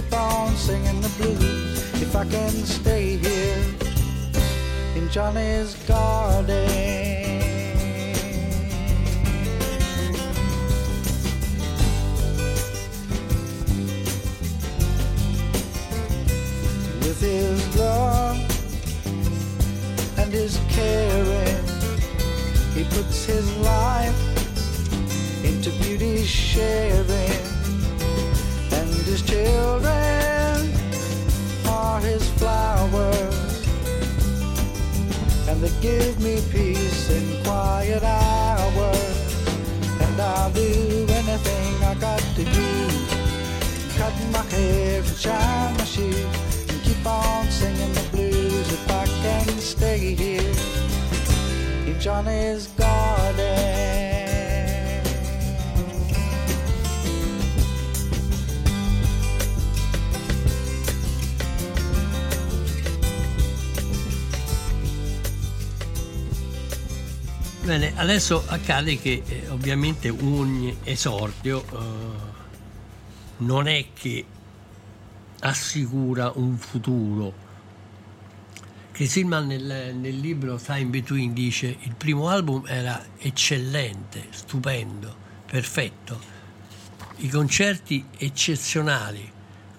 keep 0.00 0.12
on 0.12 0.54
singing 0.54 1.00
the 1.00 1.08
blues. 1.18 2.02
If 2.02 2.14
I 2.14 2.24
can 2.24 2.50
stay 2.50 3.16
here 3.16 3.64
in 4.96 5.08
Johnny's 5.10 5.74
garden. 5.86 6.68
with 17.02 17.20
his 17.20 17.76
love 17.76 18.36
and 20.18 20.32
his 20.32 20.60
caring. 20.68 21.64
He 22.74 22.84
puts 22.84 23.24
his 23.24 23.46
life 23.56 24.20
into 25.44 25.70
beauty 25.82 26.22
sharing, 26.24 27.47
his 29.08 29.22
children 29.22 30.72
are 31.66 32.00
his 32.00 32.28
flowers, 32.38 33.66
and 35.48 35.62
they 35.62 35.72
give 35.80 36.20
me 36.20 36.42
peace 36.52 37.10
in 37.10 37.42
quiet 37.42 38.02
hours. 38.02 39.16
And 40.04 40.20
I'll 40.20 40.50
do 40.50 41.06
anything 41.20 41.84
I 41.84 41.94
got 41.94 42.20
to 42.20 42.44
do 42.44 42.88
cut 43.98 44.14
my 44.30 44.44
hair 44.54 45.00
and 45.00 45.16
shine 45.16 45.76
my 45.78 45.84
shoes 45.84 46.34
and 46.68 46.82
keep 46.82 47.04
on 47.06 47.46
singing 47.50 47.92
the 47.94 48.06
blues 48.12 48.72
if 48.72 48.90
I 48.90 49.06
can 49.22 49.48
stay 49.58 50.14
here 50.14 50.54
in 51.86 51.98
Johnny's 51.98 52.66
garden. 52.68 53.87
Bene, 67.68 67.92
adesso 67.96 68.44
accade 68.46 68.98
che 68.98 69.22
eh, 69.26 69.48
ovviamente 69.50 70.08
ogni 70.08 70.74
esordio 70.84 71.62
eh, 71.62 71.76
non 73.44 73.68
è 73.68 73.88
che 73.92 74.24
assicura 75.40 76.32
un 76.34 76.56
futuro. 76.56 77.30
Chris 78.90 79.16
Hillman 79.16 79.48
nel, 79.48 79.94
nel 79.94 80.18
libro 80.18 80.56
Time 80.56 80.86
Between 80.86 81.34
dice 81.34 81.76
il 81.80 81.94
primo 81.94 82.30
album 82.30 82.64
era 82.66 83.04
eccellente, 83.18 84.28
stupendo, 84.30 85.14
perfetto, 85.44 86.18
i 87.16 87.28
concerti 87.28 88.02
eccezionali, 88.16 89.30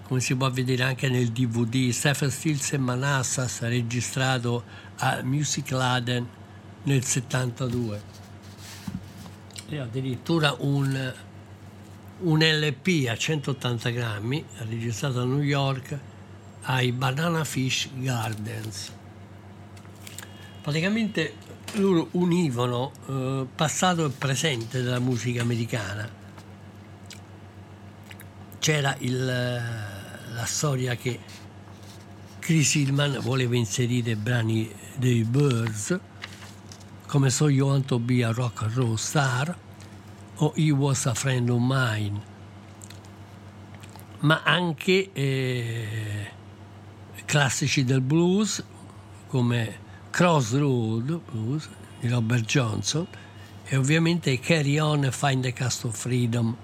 come 0.04 0.20
si 0.20 0.36
può 0.36 0.48
vedere 0.48 0.84
anche 0.84 1.08
nel 1.08 1.32
DVD, 1.32 1.90
Stephen 1.90 2.30
Stills 2.30 2.72
e 2.72 2.78
Manassas 2.78 3.62
registrato 3.62 4.62
a 4.98 5.22
Music 5.24 5.72
Laden 5.72 6.38
nel 6.84 7.04
72 7.04 8.02
e 9.68 9.78
addirittura 9.78 10.54
un, 10.58 11.14
un 12.20 12.38
LP 12.38 13.08
a 13.08 13.16
180 13.16 13.90
grammi 13.90 14.44
registrato 14.68 15.20
a 15.20 15.24
New 15.24 15.42
York 15.42 15.98
ai 16.62 16.92
Banana 16.92 17.44
Fish 17.44 17.88
Gardens. 17.94 18.92
Praticamente 20.60 21.34
loro 21.74 22.08
univano 22.12 22.92
eh, 23.06 23.46
passato 23.54 24.06
e 24.06 24.10
presente 24.10 24.82
della 24.82 24.98
musica 24.98 25.42
americana. 25.42 26.18
C'era 28.58 28.94
il, 28.98 29.24
la 29.24 30.44
storia 30.44 30.96
che 30.96 31.18
Chris 32.40 32.74
Hillman 32.74 33.20
voleva 33.20 33.56
inserire 33.56 34.16
brani 34.16 34.70
dei 34.96 35.24
Birds 35.24 35.98
come 37.10 37.28
So 37.28 37.48
You 37.48 37.66
Want 37.66 37.88
to 37.88 37.98
Be 37.98 38.22
a 38.22 38.32
Rock 38.32 38.62
and 38.62 38.76
Roll 38.76 38.96
Star 38.96 39.56
o 40.36 40.52
He 40.54 40.70
Was 40.70 41.06
a 41.06 41.14
Friend 41.14 41.50
of 41.50 41.58
Mine, 41.60 42.22
ma 44.20 44.42
anche 44.44 45.10
eh, 45.12 46.30
classici 47.24 47.82
del 47.82 48.00
blues 48.00 48.62
come 49.26 49.76
Crossroad 50.10 51.20
Blues 51.32 51.68
di 51.98 52.06
Robert 52.06 52.44
Johnson 52.44 53.08
e 53.64 53.76
ovviamente 53.76 54.38
Carry 54.38 54.78
On 54.78 55.04
e 55.04 55.10
Find 55.10 55.42
the 55.42 55.52
Cast 55.52 55.86
of 55.86 55.96
Freedom 55.96 56.56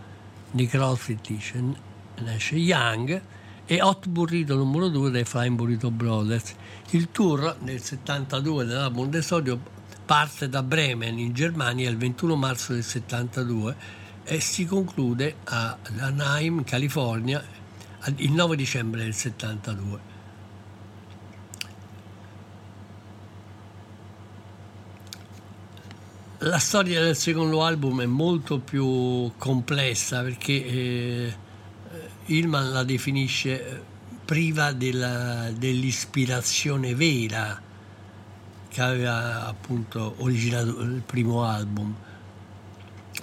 di 0.49 0.69
Crosby, 0.69 1.19
Stills 1.21 1.77
Nash 2.21 2.53
Young 2.53 3.21
e 3.67 3.83
Hot 3.83 4.07
Burrito 4.07 4.55
numero 4.55 4.87
2 4.87 5.11
dei 5.11 5.25
Flying 5.25 5.57
Burrito 5.57 5.91
Brothers. 5.91 6.55
Il 6.91 7.11
tour 7.11 7.57
nel 7.63 7.83
72 7.83 8.65
dell'album 8.65 9.11
d'esordio 9.11 9.75
parte 10.07 10.49
da 10.49 10.63
Bremen 10.63 11.19
in 11.19 11.35
Germania 11.35 11.91
il 11.91 11.97
21 11.97 12.37
marzo 12.37 12.73
del 12.73 12.85
72 12.85 13.77
e 14.25 14.41
si 14.41 14.65
conclude 14.65 15.37
a 15.45 15.77
Anaheim, 15.99 16.63
California 16.63 17.45
il 18.17 18.31
9 18.31 18.57
dicembre 18.57 19.03
del 19.03 19.15
72. 19.15 20.15
La 26.41 26.59
storia 26.59 27.01
del 27.01 27.17
secondo 27.17 27.65
album 27.65 28.03
è 28.03 28.07
molto 28.07 28.61
più 28.61 29.33
complessa 29.37 30.23
perché 30.23 30.53
eh, 30.53 31.35
Hillman 32.27 32.71
la 32.71 32.85
definisce 32.85 33.67
eh, 33.67 33.83
priva 34.25 34.73
della, 34.73 35.51
dell'ispirazione 35.51 36.95
vera 36.95 37.66
che 38.77 38.83
aveva 38.83 39.47
appunto 39.47 40.17
originato 40.19 40.83
il 40.83 41.01
primo 41.01 41.45
album. 41.45 41.95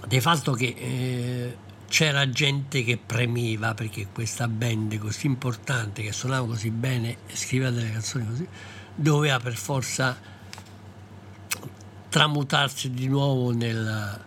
Del 0.07 0.19
fatto 0.19 0.53
che 0.53 0.73
eh, 0.75 1.57
c'era 1.87 2.27
gente 2.27 2.83
che 2.83 2.97
premeva 2.97 3.75
perché 3.75 4.07
questa 4.11 4.47
band 4.47 4.97
così 4.97 5.27
importante 5.27 6.01
che 6.01 6.11
suonava 6.11 6.47
così 6.47 6.71
bene 6.71 7.17
e 7.27 7.35
scriveva 7.35 7.69
delle 7.69 7.91
canzoni 7.91 8.25
così 8.25 8.47
doveva 8.95 9.39
per 9.39 9.55
forza 9.55 10.17
tramutarsi 12.09 12.89
di 12.89 13.07
nuovo 13.07 13.51
nel, 13.51 14.21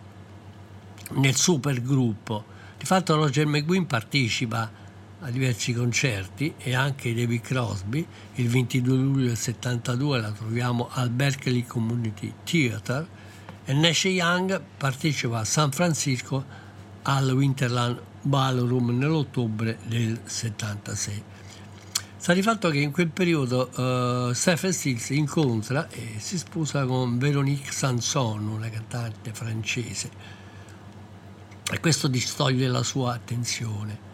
nel 1.11 1.35
supergruppo. 1.35 2.45
Di 2.77 2.85
fatto 2.85 3.15
Roger 3.15 3.45
McGuinn 3.45 3.83
partecipa 3.83 4.71
a 5.21 5.31
diversi 5.31 5.73
concerti 5.73 6.53
e 6.57 6.75
anche 6.75 7.13
David 7.13 7.41
Crosby. 7.41 8.05
Il 8.35 8.49
22 8.49 8.95
luglio 8.95 9.27
del 9.27 9.37
72 9.37 10.21
la 10.21 10.31
troviamo 10.31 10.89
al 10.91 11.09
Berkeley 11.09 11.65
Community 11.65 12.33
Theatre 12.43 13.07
e 13.65 13.73
Nash 13.73 14.05
Young 14.05 14.61
partecipa 14.77 15.39
a 15.39 15.43
San 15.43 15.71
Francisco 15.71 16.45
al 17.03 17.29
Winterland 17.31 18.01
Ballroom 18.21 18.97
nell'ottobre 18.97 19.79
del 19.85 20.19
76. 20.23 21.23
Sta 22.17 22.33
di 22.33 22.41
fatto 22.41 22.69
che 22.69 22.79
in 22.79 22.91
quel 22.91 23.09
periodo 23.09 23.69
uh, 23.69 24.33
Stephen 24.33 24.73
Stills 24.73 25.09
incontra 25.11 25.87
e 25.89 26.15
si 26.17 26.37
sposa 26.37 26.85
con 26.85 27.17
Véronique 27.17 27.71
Sanson, 27.71 28.47
una 28.47 28.69
cantante 28.69 29.33
francese, 29.33 30.09
e 31.71 31.79
questo 31.79 32.07
distoglie 32.07 32.67
la 32.67 32.83
sua 32.83 33.13
attenzione. 33.13 34.06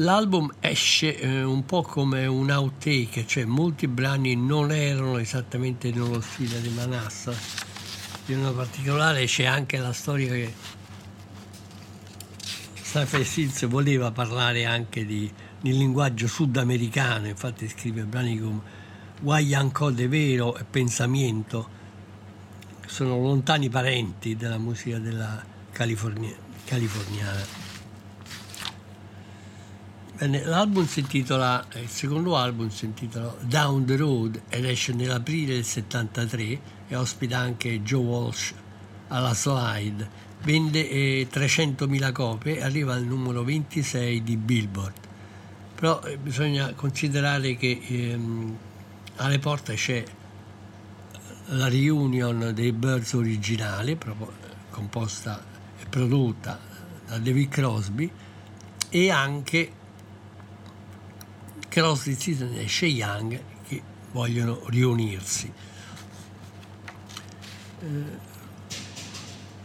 L'album 0.00 0.54
esce 0.60 1.18
eh, 1.18 1.42
un 1.42 1.64
po' 1.64 1.82
come 1.82 2.24
un 2.26 2.50
outtake, 2.50 3.26
cioè 3.26 3.44
molti 3.44 3.88
brani 3.88 4.36
non 4.36 4.70
erano 4.70 5.18
esattamente 5.18 5.90
nello 5.90 6.20
stile 6.20 6.60
di 6.60 6.68
Manassa. 6.68 7.32
In 8.26 8.52
particolare 8.54 9.24
c'è 9.24 9.46
anche 9.46 9.76
la 9.78 9.92
storia 9.92 10.30
che 10.30 10.54
Stephen 12.80 13.24
Stills 13.24 13.66
voleva 13.66 14.12
parlare 14.12 14.66
anche 14.66 15.04
di 15.04 15.28
nel 15.62 15.76
linguaggio 15.76 16.28
sudamericano, 16.28 17.26
infatti 17.26 17.68
scrive 17.68 18.04
brani 18.04 18.38
come 18.38 18.60
Guayanco 19.20 19.90
de 19.90 20.06
Vero 20.06 20.56
e 20.56 20.62
Pensamento, 20.62 21.68
sono 22.86 23.18
lontani 23.18 23.68
parenti 23.68 24.36
della 24.36 24.58
musica 24.58 24.98
della 24.98 25.44
California, 25.72 26.36
californiana. 26.64 27.67
Bene, 30.18 30.44
l'album 30.44 30.86
si 30.86 31.00
intitola, 31.00 31.64
il 31.80 31.88
secondo 31.88 32.36
album 32.36 32.68
si 32.70 32.84
intitola 32.84 33.34
Down 33.40 33.84
the 33.84 33.96
Road 33.96 34.42
ed 34.48 34.64
esce 34.64 34.92
nell'aprile 34.92 35.54
del 35.54 35.64
73 35.64 36.60
e 36.88 36.96
ospita 36.96 37.38
anche 37.38 37.82
Joe 37.82 38.04
Walsh 38.04 38.52
alla 39.08 39.32
slide. 39.32 40.26
Vende 40.42 40.88
eh, 40.88 41.28
300.000 41.32 42.12
copie 42.12 42.58
e 42.58 42.62
arriva 42.62 42.94
al 42.94 43.04
numero 43.04 43.44
26 43.44 44.22
di 44.22 44.36
Billboard 44.36 45.06
però 45.78 46.00
eh, 46.02 46.16
bisogna 46.16 46.72
considerare 46.74 47.56
che 47.56 47.80
ehm, 47.86 48.56
alle 49.16 49.38
porte 49.38 49.74
c'è 49.74 50.02
la 51.50 51.68
reunion 51.68 52.50
dei 52.52 52.72
Birds 52.72 53.12
originali, 53.12 53.94
proprio 53.94 54.26
eh, 54.28 54.54
composta 54.70 55.40
e 55.80 55.86
prodotta 55.88 56.58
da 57.06 57.18
David 57.18 57.48
Crosby, 57.48 58.10
e 58.88 59.10
anche 59.12 59.70
Crosby, 61.68 62.14
Stills 62.14 62.56
e 62.56 62.68
Shea 62.68 62.88
Young 62.88 63.40
che 63.66 63.82
vogliono 64.12 64.60
riunirsi. 64.66 65.52
Eh, 67.80 67.86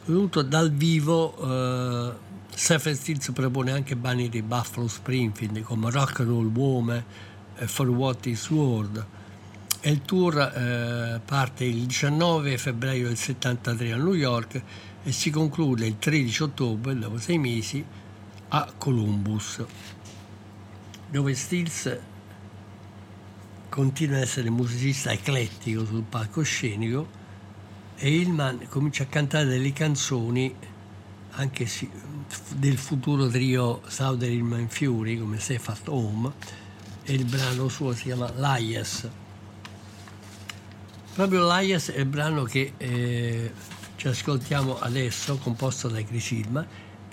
venuto 0.06 0.42
dal 0.42 0.72
vivo 0.72 1.36
eh, 1.38 2.14
Stephen 2.54 2.96
Stills 2.96 3.32
propone 3.34 3.72
anche 3.72 3.96
brani 3.96 4.30
di 4.30 4.42
Buffalo 4.42 4.88
Springfield 4.88 5.62
come 5.62 5.90
Rock 5.90 6.20
and 6.20 6.30
Roll 6.30 6.52
Woman 6.54 7.04
e 7.56 7.68
For 7.68 7.90
What 7.90 8.26
Is 8.26 8.50
World 8.50 9.06
e 9.86 9.92
il 9.92 10.02
tour 10.04 10.40
eh, 10.40 11.20
parte 11.26 11.66
il 11.66 11.86
19 11.86 12.58
febbraio 12.58 13.08
del 13.08 13.18
73 13.18 13.92
a 13.92 13.98
New 13.98 14.14
York 14.14 14.62
e 15.04 15.12
si 15.12 15.30
conclude 15.30 15.86
il 15.86 16.00
13 16.00 16.44
ottobre, 16.44 16.98
dopo 16.98 17.18
sei 17.18 17.38
mesi, 17.38 17.84
a 18.48 18.72
Columbus, 18.78 19.62
dove 21.14 21.36
Stills 21.36 21.96
continua 23.70 24.16
ad 24.16 24.24
essere 24.24 24.50
musicista 24.50 25.12
eclettico 25.12 25.86
sul 25.86 26.02
palcoscenico 26.02 27.08
e 27.98 28.16
Hillman 28.16 28.66
comincia 28.68 29.04
a 29.04 29.06
cantare 29.06 29.46
delle 29.46 29.72
canzoni 29.74 30.52
anche 31.34 31.70
del 32.56 32.80
futuro 32.80 33.28
trio 33.28 33.84
Southern 33.86 34.66
Fury 34.70 35.20
come 35.20 35.40
Safe 35.40 35.70
at 35.70 35.88
Home 35.88 36.32
e 37.04 37.14
il 37.14 37.26
brano 37.26 37.68
suo 37.68 37.94
si 37.94 38.06
chiama 38.06 38.32
Lias. 38.36 39.08
Proprio 41.14 41.48
Lias 41.48 41.92
è 41.92 42.00
il 42.00 42.06
brano 42.08 42.42
che 42.42 42.74
eh, 42.76 43.54
ci 43.98 44.08
ascoltiamo 44.08 44.80
adesso, 44.80 45.38
composto 45.38 45.90
da 45.90 46.02
Chris 46.02 46.32
Hillman, 46.32 46.68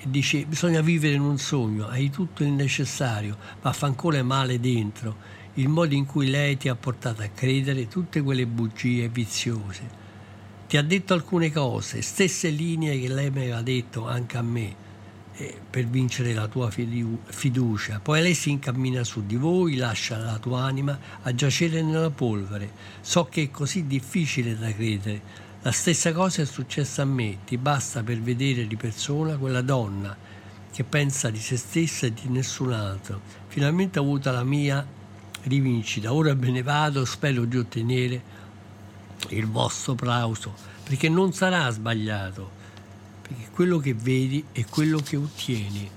dice 0.05 0.45
bisogna 0.45 0.81
vivere 0.81 1.15
in 1.15 1.23
un 1.23 1.39
sogno, 1.39 1.87
hai 1.89 2.11
tutto 2.11 2.43
il 2.43 2.51
necessario, 2.51 3.37
ma 3.63 3.73
fa 3.73 3.87
ancora 3.87 4.23
male 4.23 4.61
dentro, 4.61 5.17
il 5.55 5.69
modo 5.69 5.95
in 5.95 6.07
cui 6.07 6.29
lei 6.29 6.57
ti 6.57 6.69
ha 6.69 6.75
portato 6.75 7.23
a 7.23 7.29
credere 7.29 7.89
tutte 7.89 8.23
quelle 8.23 8.47
bugie 8.47 9.09
viziose 9.09 9.99
ti 10.71 10.77
ha 10.77 10.83
detto 10.83 11.15
alcune 11.15 11.51
cose, 11.51 12.01
stesse 12.01 12.49
linee 12.49 13.01
che 13.01 13.09
lei 13.09 13.29
mi 13.33 13.41
aveva 13.41 13.61
detto 13.61 14.07
anche 14.07 14.37
a 14.37 14.43
me 14.43 14.73
eh, 15.35 15.59
per 15.69 15.85
vincere 15.87 16.33
la 16.33 16.47
tua 16.47 16.71
fiducia. 16.71 17.99
Poi 17.99 18.23
lei 18.23 18.35
si 18.35 18.51
incammina 18.51 19.03
su 19.03 19.27
di 19.27 19.35
voi, 19.35 19.75
lascia 19.75 20.17
la 20.17 20.39
tua 20.39 20.63
anima 20.63 20.97
a 21.23 21.35
giacere 21.35 21.83
nella 21.83 22.11
polvere. 22.11 22.71
So 23.01 23.25
che 23.25 23.43
è 23.43 23.51
così 23.51 23.89
difficile 23.89 24.57
da 24.57 24.73
credere. 24.73 25.40
La 25.63 25.73
stessa 25.73 26.15
cosa 26.15 26.41
è 26.41 26.47
successa 26.47 27.03
a 27.03 27.05
me, 27.05 27.41
ti 27.45 27.59
basta 27.59 28.03
per 28.03 28.19
vedere 28.23 28.67
di 28.67 28.77
persona 28.77 29.37
quella 29.37 29.61
donna 29.61 30.17
che 30.73 30.85
pensa 30.85 31.29
di 31.29 31.39
se 31.39 31.59
stessa 31.59 32.07
e 32.07 32.15
di 32.15 32.29
nessun 32.29 32.73
altro. 32.73 33.21
Finalmente 33.49 33.99
ho 33.99 34.03
avuto 34.03 34.31
la 34.31 34.43
mia 34.43 34.87
rivincita, 35.43 36.15
ora 36.15 36.33
me 36.33 36.51
ne 36.51 36.63
vado, 36.63 37.05
spero 37.05 37.45
di 37.45 37.59
ottenere 37.59 38.23
il 39.29 39.47
vostro 39.47 39.95
plauso, 39.95 40.55
perché 40.83 41.11
non 41.11 41.35
sarà 41.35 41.69
sbagliato, 41.69 42.51
perché 43.21 43.51
quello 43.51 43.77
che 43.77 43.93
vedi 43.93 44.43
è 44.53 44.65
quello 44.65 44.99
che 45.01 45.17
ottieni. 45.17 45.91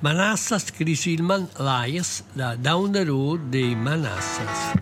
Manassas 0.00 0.72
Chris 0.72 1.04
Hillman 1.04 1.48
Lias 1.58 2.24
da 2.32 2.56
Down 2.56 2.90
the 2.90 3.04
Road 3.04 3.42
dei 3.42 3.76
Manassas. 3.76 4.80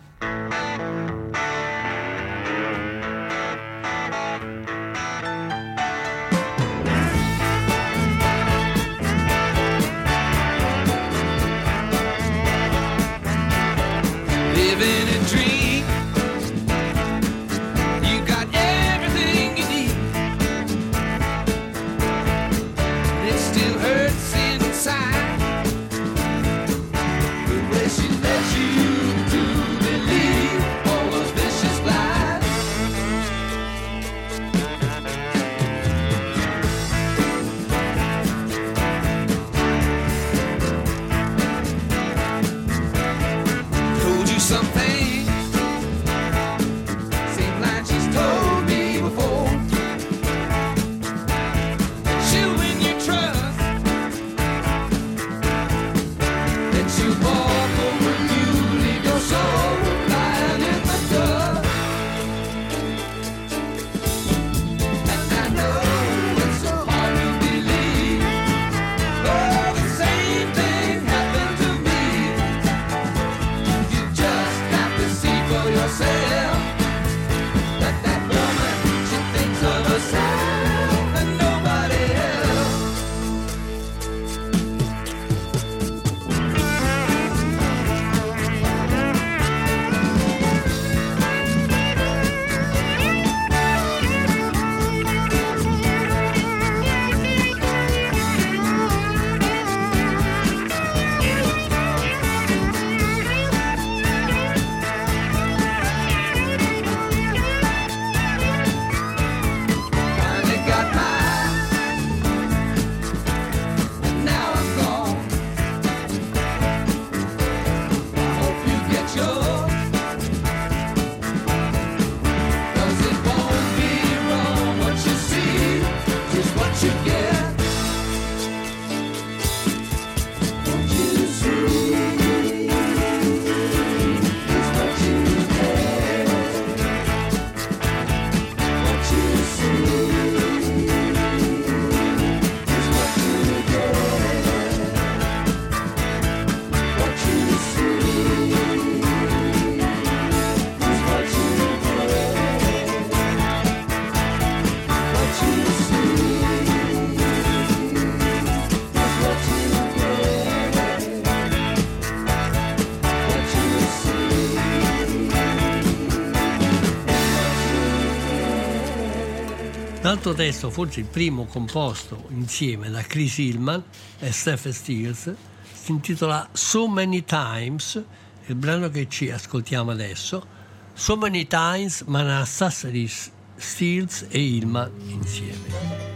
altro 170.21 170.35
testo, 170.35 170.69
forse 170.69 171.01
il 171.01 171.07
primo 171.07 171.47
composto 171.47 172.27
insieme 172.29 172.91
da 172.91 173.01
Chris 173.01 173.39
Hillman 173.39 173.83
e 174.19 174.31
Steph 174.31 174.69
Stills, 174.69 175.35
si 175.73 175.93
intitola 175.93 176.47
So 176.53 176.87
Many 176.89 177.25
Times, 177.25 178.03
il 178.45 178.55
brano 178.55 178.91
che 178.91 179.09
ci 179.09 179.31
ascoltiamo 179.31 179.91
adesso, 179.91 180.47
So 180.93 181.17
Many 181.17 181.47
Times 181.47 182.03
Manassas 182.03 182.87
di 182.89 183.11
Stills 183.57 184.27
e 184.29 184.39
Hillman 184.39 184.93
insieme. 185.07 186.10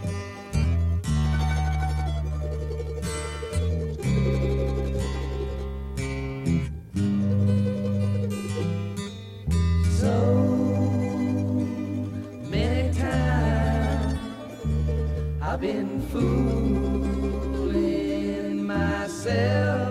I've 15.54 15.60
been 15.60 16.00
fooling 16.10 16.26
myself. 18.66 19.83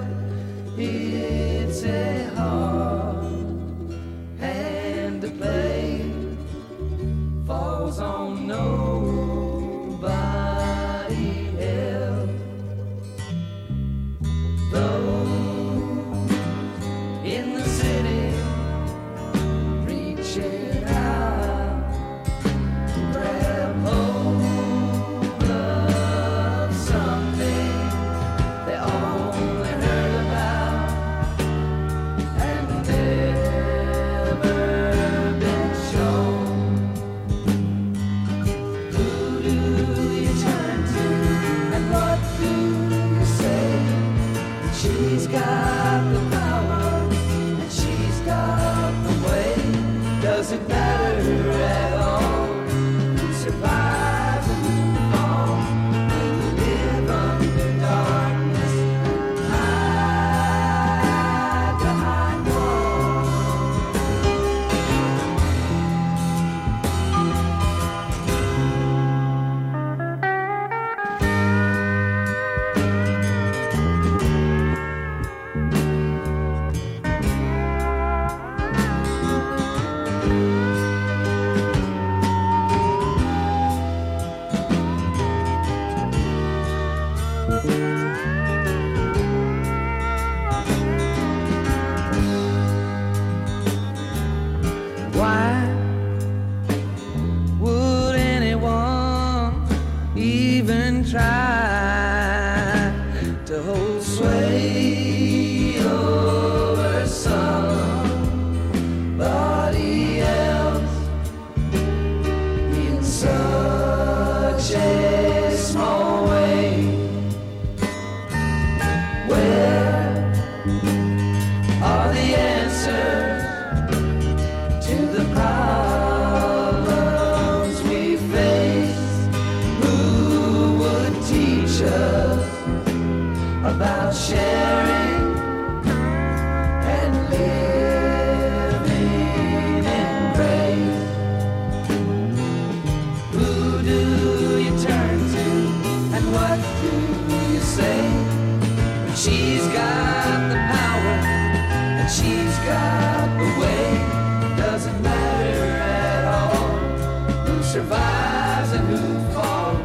Survives 157.73 158.71
and 158.73 158.87
who 158.87 159.33
falls 159.33 159.79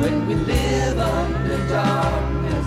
when 0.00 0.26
we 0.26 0.34
live 0.36 0.98
under 0.98 1.68
darkness 1.68 2.66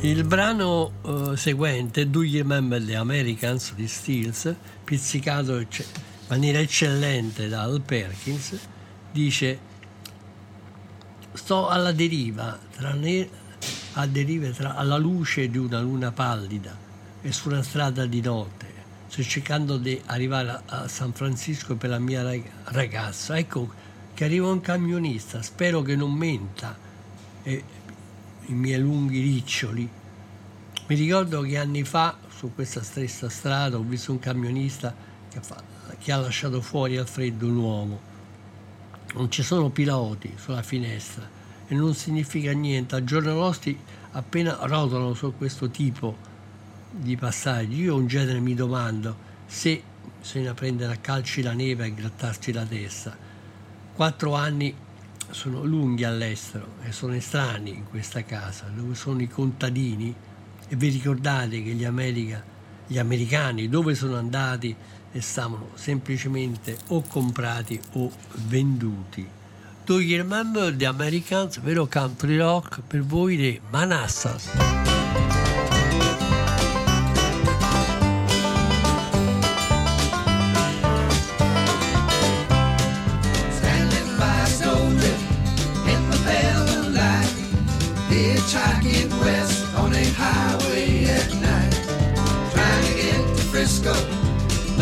Il 0.00 0.24
brano 0.24 0.97
seguente, 1.36 2.08
Do 2.08 2.22
You 2.22 2.42
Remember 2.42 2.84
the 2.84 2.96
Americans 2.96 3.74
di 3.74 3.86
Stills, 3.86 4.54
pizzicato 4.84 5.58
in 5.58 5.66
maniera 6.28 6.58
eccellente 6.58 7.48
da 7.48 7.62
Al 7.62 7.80
Perkins, 7.80 8.58
dice 9.10 9.58
Sto 11.32 11.68
alla 11.68 11.92
deriva, 11.92 12.58
tra 12.76 12.92
ne- 12.92 13.28
a 13.94 14.06
derive 14.06 14.50
tra- 14.52 14.74
alla 14.74 14.96
luce 14.96 15.48
di 15.48 15.58
una 15.58 15.80
luna 15.80 16.10
pallida 16.10 16.76
e 17.22 17.32
su 17.32 17.48
una 17.48 17.62
strada 17.62 18.06
di 18.06 18.20
notte. 18.20 18.66
Sto 19.06 19.22
cercando 19.22 19.78
di 19.78 20.00
arrivare 20.06 20.50
a, 20.50 20.62
a 20.66 20.88
San 20.88 21.12
Francisco 21.12 21.76
per 21.76 21.90
la 21.90 21.98
mia 21.98 22.22
rag- 22.22 22.50
ragazza. 22.64 23.38
Ecco 23.38 23.72
che 24.14 24.24
arriva 24.24 24.50
un 24.50 24.60
camionista, 24.60 25.42
spero 25.42 25.82
che 25.82 25.94
non 25.94 26.12
menta. 26.12 26.76
E 27.42 27.64
i 28.46 28.52
miei 28.52 28.80
lunghi 28.80 29.20
riccioli. 29.20 29.88
Mi 30.88 30.94
ricordo 30.94 31.42
che 31.42 31.58
anni 31.58 31.84
fa 31.84 32.16
su 32.34 32.54
questa 32.54 32.82
stessa 32.82 33.28
strada 33.28 33.76
ho 33.76 33.82
visto 33.82 34.10
un 34.10 34.18
camionista 34.18 34.94
che, 35.28 35.38
fa- 35.42 35.62
che 35.98 36.12
ha 36.12 36.16
lasciato 36.16 36.62
fuori 36.62 36.96
al 36.96 37.06
freddo 37.06 37.46
un 37.46 37.56
uomo. 37.56 38.00
Non 39.12 39.30
ci 39.30 39.42
sono 39.42 39.68
piloti 39.68 40.32
sulla 40.38 40.62
finestra 40.62 41.28
e 41.66 41.74
non 41.74 41.92
significa 41.94 42.52
niente. 42.52 42.94
A 42.94 43.04
giorni 43.04 43.28
nostri 43.28 43.78
appena 44.12 44.60
rotolano 44.62 45.12
su 45.12 45.34
questo 45.36 45.68
tipo 45.68 46.16
di 46.90 47.16
passaggi, 47.16 47.82
io 47.82 47.98
in 47.98 48.06
genere 48.06 48.40
mi 48.40 48.54
domando 48.54 49.14
se 49.44 49.82
bisogna 50.18 50.54
prendere 50.54 50.94
a 50.94 50.96
calci 50.96 51.42
la 51.42 51.52
neve 51.52 51.84
e 51.84 51.92
grattarsi 51.92 52.50
la 52.50 52.64
testa. 52.64 53.14
Quattro 53.92 54.34
anni 54.36 54.74
sono 55.28 55.62
lunghi 55.64 56.04
all'estero 56.04 56.76
e 56.82 56.92
sono 56.92 57.12
estranei 57.12 57.74
in 57.74 57.84
questa 57.84 58.24
casa, 58.24 58.70
dove 58.74 58.94
sono 58.94 59.20
i 59.20 59.28
contadini 59.28 60.14
e 60.68 60.76
vi 60.76 60.88
ricordate 60.90 61.62
che 61.62 61.70
gli, 61.70 61.84
America- 61.84 62.42
gli 62.86 62.98
americani 62.98 63.68
dove 63.68 63.94
sono 63.94 64.16
andati 64.16 64.74
e 65.10 65.20
stavano 65.20 65.70
semplicemente 65.74 66.76
o 66.88 67.02
comprati 67.02 67.80
o 67.92 68.10
venduti. 68.46 69.26
Do 69.84 70.00
you 70.00 70.18
remember 70.18 70.74
the 70.76 70.84
Americans, 70.84 71.58
vero 71.60 71.86
country 71.86 72.36
rock 72.36 72.82
per 72.86 73.02
voi 73.02 73.36
dei 73.36 73.60
Manassas? 73.70 75.47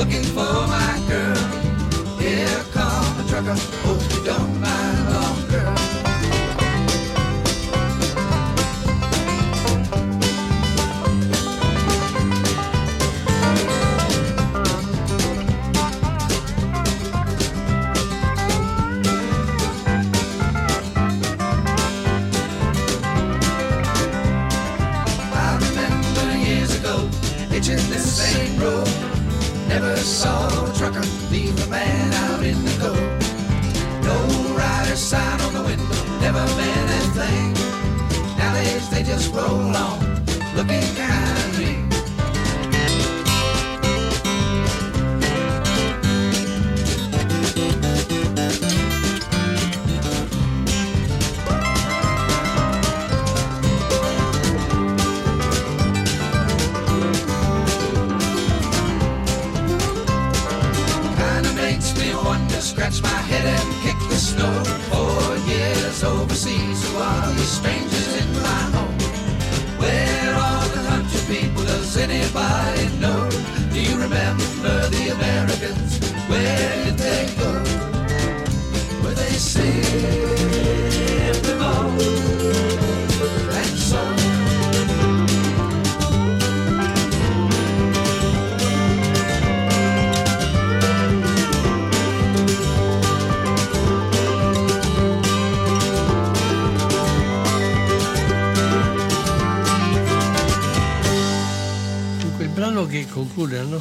Looking 0.07 0.25
for 0.25 0.67
my 0.69 1.03
girl. 1.09 1.37
Here 2.19 2.65
come 2.73 3.21
a 3.21 3.29
trucker, 3.29 3.57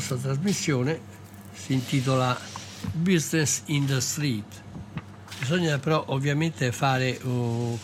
nostra 0.06 0.18
trasmissione 0.18 1.00
si 1.52 1.74
intitola 1.74 2.40
Business 2.94 3.64
in 3.66 3.88
the 3.88 4.00
Street. 4.00 4.62
Bisogna 5.40 5.80
però 5.80 6.04
ovviamente 6.10 6.72
fare 6.72 7.20
oh, 7.24 7.80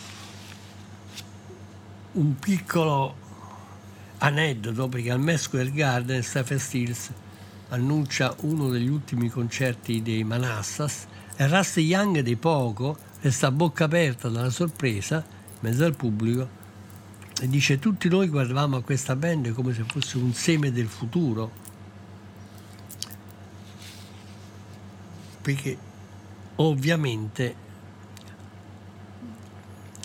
un 2.12 2.38
piccolo 2.38 3.16
aneddoto 4.18 4.88
perché 4.88 5.10
al 5.10 5.18
Mesquer 5.18 5.72
Garden 5.72 6.22
Stephen 6.22 6.60
Stills 6.60 7.10
annuncia 7.70 8.34
uno 8.42 8.68
degli 8.68 8.88
ultimi 8.88 9.28
concerti 9.28 10.00
dei 10.00 10.22
Manassas 10.22 11.06
e 11.34 11.48
Rusty 11.48 11.80
Young 11.80 12.20
di 12.20 12.36
poco 12.36 12.96
resta 13.20 13.48
a 13.48 13.50
bocca 13.50 13.84
aperta 13.84 14.28
dalla 14.28 14.50
sorpresa 14.50 15.24
in 15.26 15.58
mezzo 15.60 15.84
al 15.84 15.96
pubblico 15.96 16.60
e 17.40 17.48
dice 17.48 17.80
tutti 17.80 18.08
noi 18.08 18.28
guardavamo 18.28 18.76
a 18.76 18.82
questa 18.82 19.16
band 19.16 19.52
come 19.52 19.74
se 19.74 19.82
fosse 19.84 20.18
un 20.18 20.32
seme 20.32 20.70
del 20.70 20.86
futuro 20.86 21.70
perché 25.42 25.76
ovviamente 26.56 27.54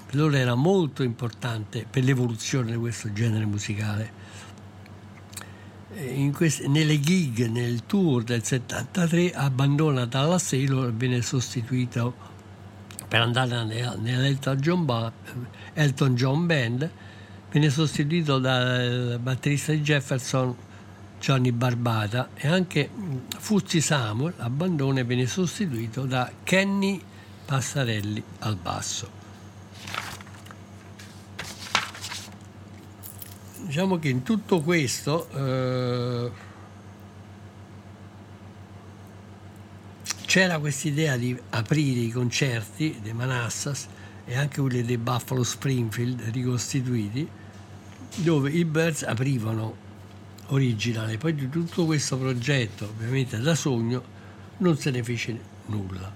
per 0.08 0.16
loro 0.16 0.36
era 0.36 0.56
molto 0.56 1.04
importante 1.04 1.86
per 1.90 2.04
l'evoluzione 2.04 2.72
di 2.72 2.78
questo 2.78 3.12
genere 3.14 3.46
musicale. 3.46 4.12
E 5.94 6.14
in 6.14 6.34
queste- 6.34 6.68
nelle 6.68 7.00
gig 7.00 7.46
nel 7.48 7.86
tour 7.86 8.24
del 8.24 8.44
73 8.44 9.32
abbandona 9.32 10.06
Dallas 10.06 10.50
Taylor 10.50 10.90
e 10.90 10.92
viene 10.92 11.22
sostituito 11.22 12.16
per 13.08 13.22
andare 13.22 13.64
nell'Elton 13.64 14.58
John, 14.58 14.86
Ba- 14.86 15.12
Elton 15.74 16.16
John 16.16 16.46
Band 16.46 16.90
viene 17.52 17.70
sostituito 17.70 18.40
dal 18.40 19.18
batterista 19.22 19.72
di 19.72 19.82
Jefferson 19.82 20.56
Gianni 21.20 21.52
Barbata 21.52 22.30
e 22.36 22.48
anche 22.48 22.90
mm, 22.90 23.18
Fuzzi 23.38 23.82
Samuel 23.82 24.34
a 24.38 24.50
bandone 24.50 25.04
viene 25.04 25.26
sostituito 25.26 26.06
da 26.06 26.32
Kenny 26.44 27.02
Passarelli 27.46 28.24
al 28.40 28.56
basso. 28.56 29.10
Diciamo 33.60 34.00
che 34.00 34.10
in 34.10 34.24
tutto 34.24 34.62
questo 34.62 35.30
eh, 35.32 36.32
c'era 40.26 40.60
quest'idea 40.60 41.18
di 41.18 41.38
aprire 41.50 42.02
i 42.02 42.12
concerti 42.12 43.00
dei 43.02 43.14
Manassas 43.14 43.88
e 44.26 44.38
anche 44.38 44.62
quelli 44.62 44.84
dei 44.84 44.98
Buffalo 44.98 45.44
Springfield 45.44 46.22
ricostituiti, 46.32 47.28
dove 48.18 48.52
i 48.52 48.66
Birds 48.66 49.04
aprivano 49.04 49.86
originale. 50.48 51.18
Poi 51.18 51.36
di 51.36 51.50
tutto 51.50 51.86
questo 51.86 52.18
progetto 52.18 52.86
ovviamente 52.86 53.40
da 53.40 53.56
sogno 53.56 54.16
non 54.58 54.78
se 54.78 54.92
ne 54.92 55.04
fece 55.04 55.40
nulla. 55.68 56.12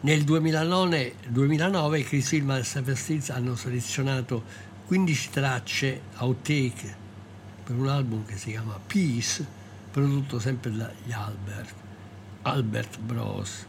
Nel 0.00 0.24
2009, 0.24 1.14
2009 1.28 2.02
Chris 2.02 2.32
Hillman 2.32 2.58
e 2.58 2.64
Stephen 2.64 2.96
Stills 2.96 3.30
hanno 3.30 3.54
selezionato 3.54 4.42
15 4.86 5.30
tracce 5.30 6.00
outtake 6.16 6.96
per 7.62 7.76
un 7.76 7.88
album 7.88 8.24
che 8.24 8.36
si 8.36 8.50
chiama 8.50 8.78
Peace 8.84 9.46
prodotto 9.90 10.38
sempre 10.40 10.72
dagli 10.72 11.12
Albert 11.12 11.74
Albert 12.42 12.98
Bros. 12.98 13.66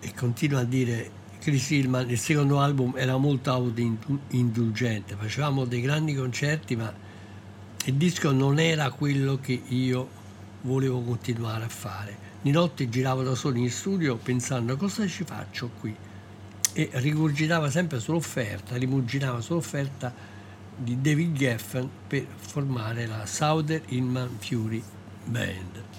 E 0.00 0.14
continua 0.14 0.60
a 0.60 0.64
dire 0.64 1.10
Chris 1.42 1.70
Hillman 1.70 2.08
il 2.08 2.20
secondo 2.20 2.60
album 2.60 2.94
era 2.96 3.16
molto 3.16 3.50
autoindulgente 3.50 5.16
facevamo 5.18 5.64
dei 5.64 5.80
grandi 5.80 6.14
concerti 6.14 6.76
ma 6.76 6.94
il 7.84 7.94
disco 7.94 8.30
non 8.30 8.60
era 8.60 8.92
quello 8.92 9.40
che 9.40 9.60
io 9.66 10.08
volevo 10.60 11.00
continuare 11.02 11.64
a 11.64 11.68
fare. 11.68 12.16
Di 12.40 12.52
notte 12.52 12.88
giravo 12.88 13.24
da 13.24 13.34
solo 13.34 13.58
in 13.58 13.70
studio 13.70 14.14
pensando 14.18 14.76
cosa 14.76 15.04
ci 15.08 15.24
faccio 15.24 15.70
qui? 15.80 15.92
E 16.74 16.90
rigurgitava 16.92 17.70
sempre 17.70 17.98
sull'offerta 17.98 18.76
rimuginava 18.76 19.40
sull'offerta 19.40 20.14
di 20.76 21.00
David 21.00 21.34
Geffen 21.34 21.90
per 22.06 22.24
formare 22.36 23.06
la 23.06 23.26
Southern 23.26 23.82
Hillman 23.88 24.36
Fury 24.38 24.80
Band 25.24 25.91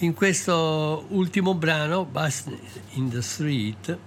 in 0.00 0.14
questo 0.14 1.06
ultimo 1.08 1.54
brano, 1.54 2.04
Bust 2.04 2.56
in 2.92 3.08
the 3.08 3.20
Street, 3.20 3.98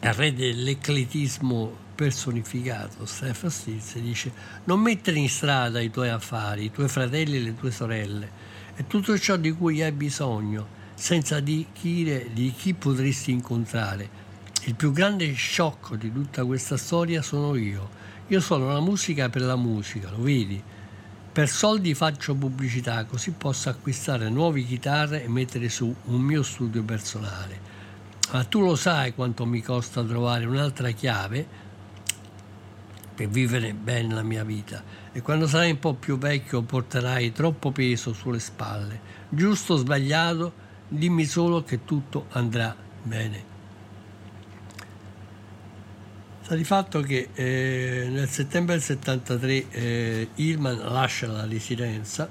il 0.00 0.12
re 0.12 0.34
dell'ecletismo 0.34 1.84
personificato, 1.94 3.06
Stefano 3.06 3.50
Stills, 3.50 3.96
dice 3.96 4.30
non 4.64 4.80
mettere 4.80 5.18
in 5.18 5.30
strada 5.30 5.80
i 5.80 5.90
tuoi 5.90 6.10
affari, 6.10 6.64
i 6.64 6.70
tuoi 6.70 6.88
fratelli 6.88 7.36
e 7.36 7.40
le 7.40 7.54
tue 7.54 7.70
sorelle 7.70 8.30
e 8.76 8.86
tutto 8.86 9.18
ciò 9.18 9.36
di 9.36 9.52
cui 9.52 9.82
hai 9.82 9.92
bisogno, 9.92 10.66
senza 10.92 11.40
dire 11.40 12.28
di 12.30 12.52
chi 12.54 12.74
potresti 12.74 13.30
incontrare. 13.30 14.24
Il 14.64 14.74
più 14.74 14.92
grande 14.92 15.32
sciocco 15.32 15.96
di 15.96 16.12
tutta 16.12 16.44
questa 16.44 16.76
storia 16.76 17.22
sono 17.22 17.54
io. 17.54 17.88
Io 18.26 18.40
sono 18.40 18.70
la 18.70 18.80
musica 18.80 19.30
per 19.30 19.42
la 19.42 19.56
musica, 19.56 20.10
lo 20.10 20.20
vedi? 20.20 20.62
Per 21.36 21.50
soldi 21.50 21.92
faccio 21.92 22.34
pubblicità 22.34 23.04
così 23.04 23.32
posso 23.32 23.68
acquistare 23.68 24.30
nuove 24.30 24.62
chitarre 24.62 25.22
e 25.22 25.28
mettere 25.28 25.68
su 25.68 25.94
un 26.04 26.20
mio 26.22 26.42
studio 26.42 26.82
personale. 26.82 27.60
Ma 28.32 28.42
tu 28.44 28.60
lo 28.60 28.74
sai 28.74 29.12
quanto 29.12 29.44
mi 29.44 29.60
costa 29.60 30.02
trovare 30.02 30.46
un'altra 30.46 30.90
chiave 30.92 31.46
per 33.14 33.28
vivere 33.28 33.74
bene 33.74 34.14
la 34.14 34.22
mia 34.22 34.44
vita 34.44 34.82
e 35.12 35.20
quando 35.20 35.46
sarai 35.46 35.72
un 35.72 35.78
po' 35.78 35.92
più 35.92 36.16
vecchio 36.16 36.62
porterai 36.62 37.30
troppo 37.32 37.70
peso 37.70 38.14
sulle 38.14 38.40
spalle. 38.40 38.98
Giusto 39.28 39.74
o 39.74 39.76
sbagliato, 39.76 40.54
dimmi 40.88 41.26
solo 41.26 41.62
che 41.62 41.84
tutto 41.84 42.28
andrà 42.30 42.74
bene. 43.02 43.55
Sta 46.46 46.54
di 46.54 46.62
fatto 46.62 47.00
che 47.00 47.30
eh, 47.34 48.06
nel 48.08 48.28
settembre 48.28 48.74
del 48.74 48.82
73 48.84 49.68
eh, 49.68 50.28
Hillman 50.36 50.78
lascia 50.78 51.26
la 51.26 51.44
residenza 51.44 52.28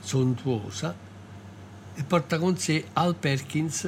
sontuosa 0.00 0.96
e 1.92 2.02
porta 2.04 2.38
con 2.38 2.56
sé 2.56 2.86
Al 2.94 3.14
Perkins 3.14 3.84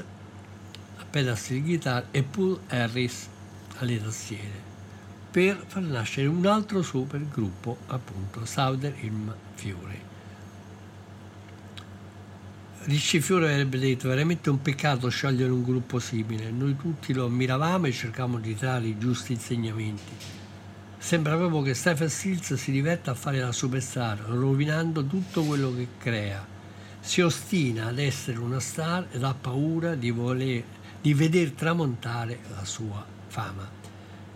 a 0.99 1.05
pedastri 1.09 1.63
di 1.63 1.71
chitarra 1.71 2.09
e 2.11 2.23
Paul 2.25 2.61
Harris 2.69 3.27
alle 3.79 4.03
tastiere 4.03 4.61
per 5.31 5.65
far 5.67 5.83
nascere 5.83 6.27
un 6.27 6.45
altro 6.45 6.83
super 6.83 7.27
gruppo 7.27 7.79
appunto 7.87 8.45
Southern 8.45 8.97
Hillman 9.01 9.35
Fury 9.55 10.06
Ricci 12.87 13.21
Fiore 13.21 13.51
avrebbe 13.51 13.81
detto 13.81 14.07
veramente 14.07 14.49
un 14.49 14.63
peccato 14.63 15.09
sciogliere 15.09 15.51
un 15.51 15.65
gruppo 15.65 15.99
simile. 15.99 16.53
Noi 16.53 16.77
tutti 16.77 17.13
lo 17.13 17.25
ammiravamo 17.25 17.87
e 17.87 17.93
cercavamo 17.93 18.39
di 18.39 18.55
trarre 18.55 18.87
i 18.87 18.97
giusti 18.97 19.33
insegnamenti. 19.33 20.13
Sembra 20.97 21.37
proprio 21.37 21.63
che 21.63 21.75
Stephen 21.75 22.09
Stills 22.09 22.55
si 22.55 22.71
diverte 22.71 23.11
a 23.11 23.15
fare 23.15 23.41
la 23.41 23.51
superstar, 23.51 24.21
rovinando 24.29 25.05
tutto 25.05 25.43
quello 25.43 25.75
che 25.75 25.89
crea. 25.99 26.47
Si 27.01 27.21
ostina 27.23 27.87
ad 27.87 27.99
essere 27.99 28.39
una 28.39 28.61
star 28.61 29.09
ed 29.11 29.25
ha 29.25 29.35
paura 29.35 29.97
di, 29.97 30.13
voler, 30.13 30.63
di 31.01 31.13
veder 31.13 31.51
tramontare 31.51 32.39
la 32.55 32.65
sua 32.65 33.05
fama. 33.27 33.69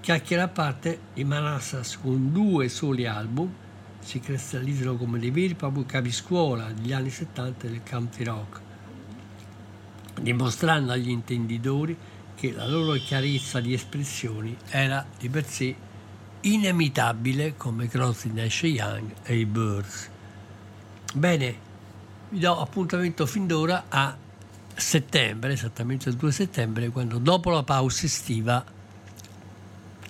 Chiacchiere 0.00 0.42
a 0.42 0.48
parte, 0.48 0.98
i 1.14 1.22
Manassas 1.22 1.96
con 2.00 2.32
due 2.32 2.68
soli 2.68 3.06
album 3.06 3.48
si 4.00 4.20
cristallizzano 4.20 4.96
come 4.96 5.18
dei 5.18 5.30
veri 5.30 5.54
propri 5.54 5.86
capiscuola 5.86 6.70
degli 6.72 6.92
anni 6.92 7.10
70 7.10 7.66
del 7.66 7.82
country 7.88 8.24
rock, 8.24 8.60
dimostrando 10.20 10.92
agli 10.92 11.10
intenditori 11.10 11.96
che 12.34 12.52
la 12.52 12.66
loro 12.66 12.94
chiarezza 12.94 13.60
di 13.60 13.74
espressioni 13.74 14.56
era 14.70 15.06
di 15.18 15.28
per 15.28 15.46
sé 15.46 15.74
inemitabile 16.40 17.56
come 17.56 17.86
Crosby, 17.86 18.32
Nash 18.32 18.62
Young 18.62 19.12
e 19.22 19.38
i 19.38 19.44
Birds. 19.44 20.08
Bene, 21.12 21.54
vi 22.30 22.38
do 22.38 22.58
appuntamento 22.58 23.26
fin 23.26 23.46
d'ora 23.46 23.84
a 23.88 24.16
settembre, 24.74 25.52
esattamente 25.52 26.08
il 26.08 26.16
2 26.16 26.32
settembre, 26.32 26.88
quando 26.88 27.18
dopo 27.18 27.50
la 27.50 27.62
pausa 27.62 28.06
estiva 28.06 28.64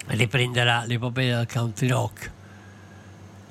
riprenderà 0.06 0.84
l'epopea 0.84 1.38
del 1.38 1.48
country 1.48 1.88
rock. 1.88 2.30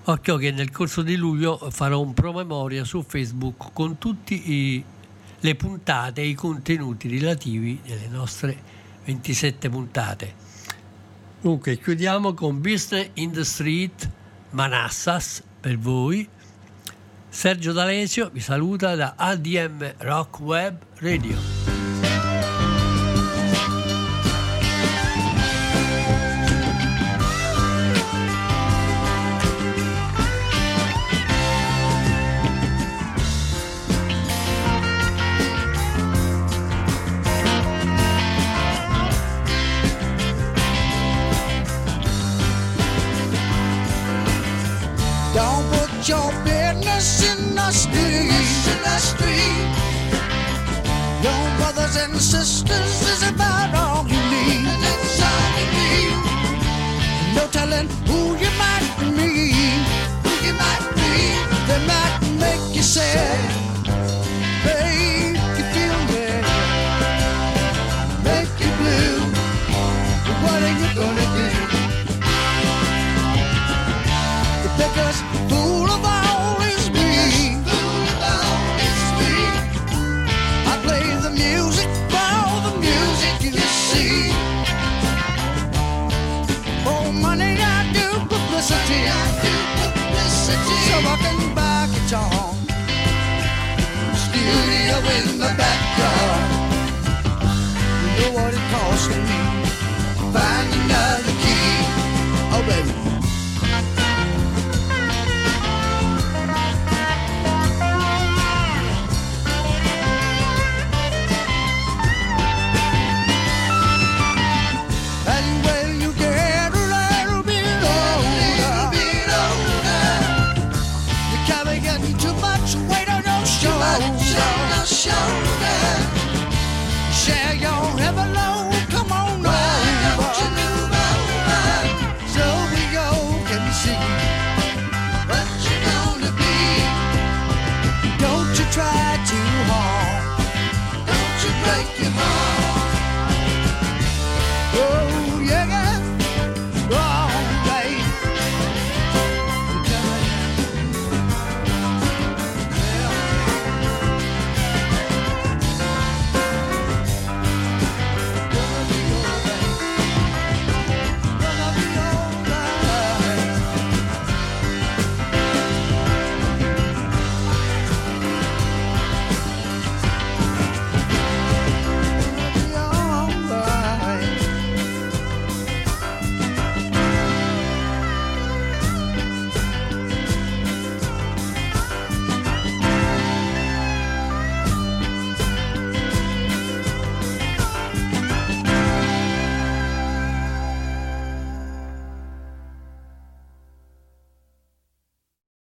Occhio 0.05 0.37
che 0.37 0.51
nel 0.51 0.71
corso 0.71 1.01
di 1.01 1.15
luglio 1.15 1.57
farò 1.69 1.99
un 1.99 2.13
promemoria 2.13 2.83
su 2.83 3.03
Facebook 3.07 3.71
con 3.73 3.97
tutte 3.97 4.41
le 5.41 5.55
puntate 5.55 6.21
e 6.21 6.27
i 6.27 6.33
contenuti 6.33 7.07
relativi 7.07 7.79
delle 7.85 8.07
nostre 8.07 8.57
27 9.05 9.69
puntate. 9.69 10.33
Dunque 11.41 11.77
chiudiamo 11.77 12.33
con 12.33 12.59
Business 12.59 13.09
in 13.13 13.31
the 13.31 13.43
Street 13.43 14.09
Manassas 14.51 15.43
per 15.59 15.77
voi. 15.77 16.27
Sergio 17.29 17.71
D'Alesio 17.71 18.29
vi 18.33 18.39
saluta 18.39 18.95
da 18.95 19.13
ADM 19.15 19.93
Rock 19.99 20.39
Web 20.39 20.77
Radio. 20.95 21.78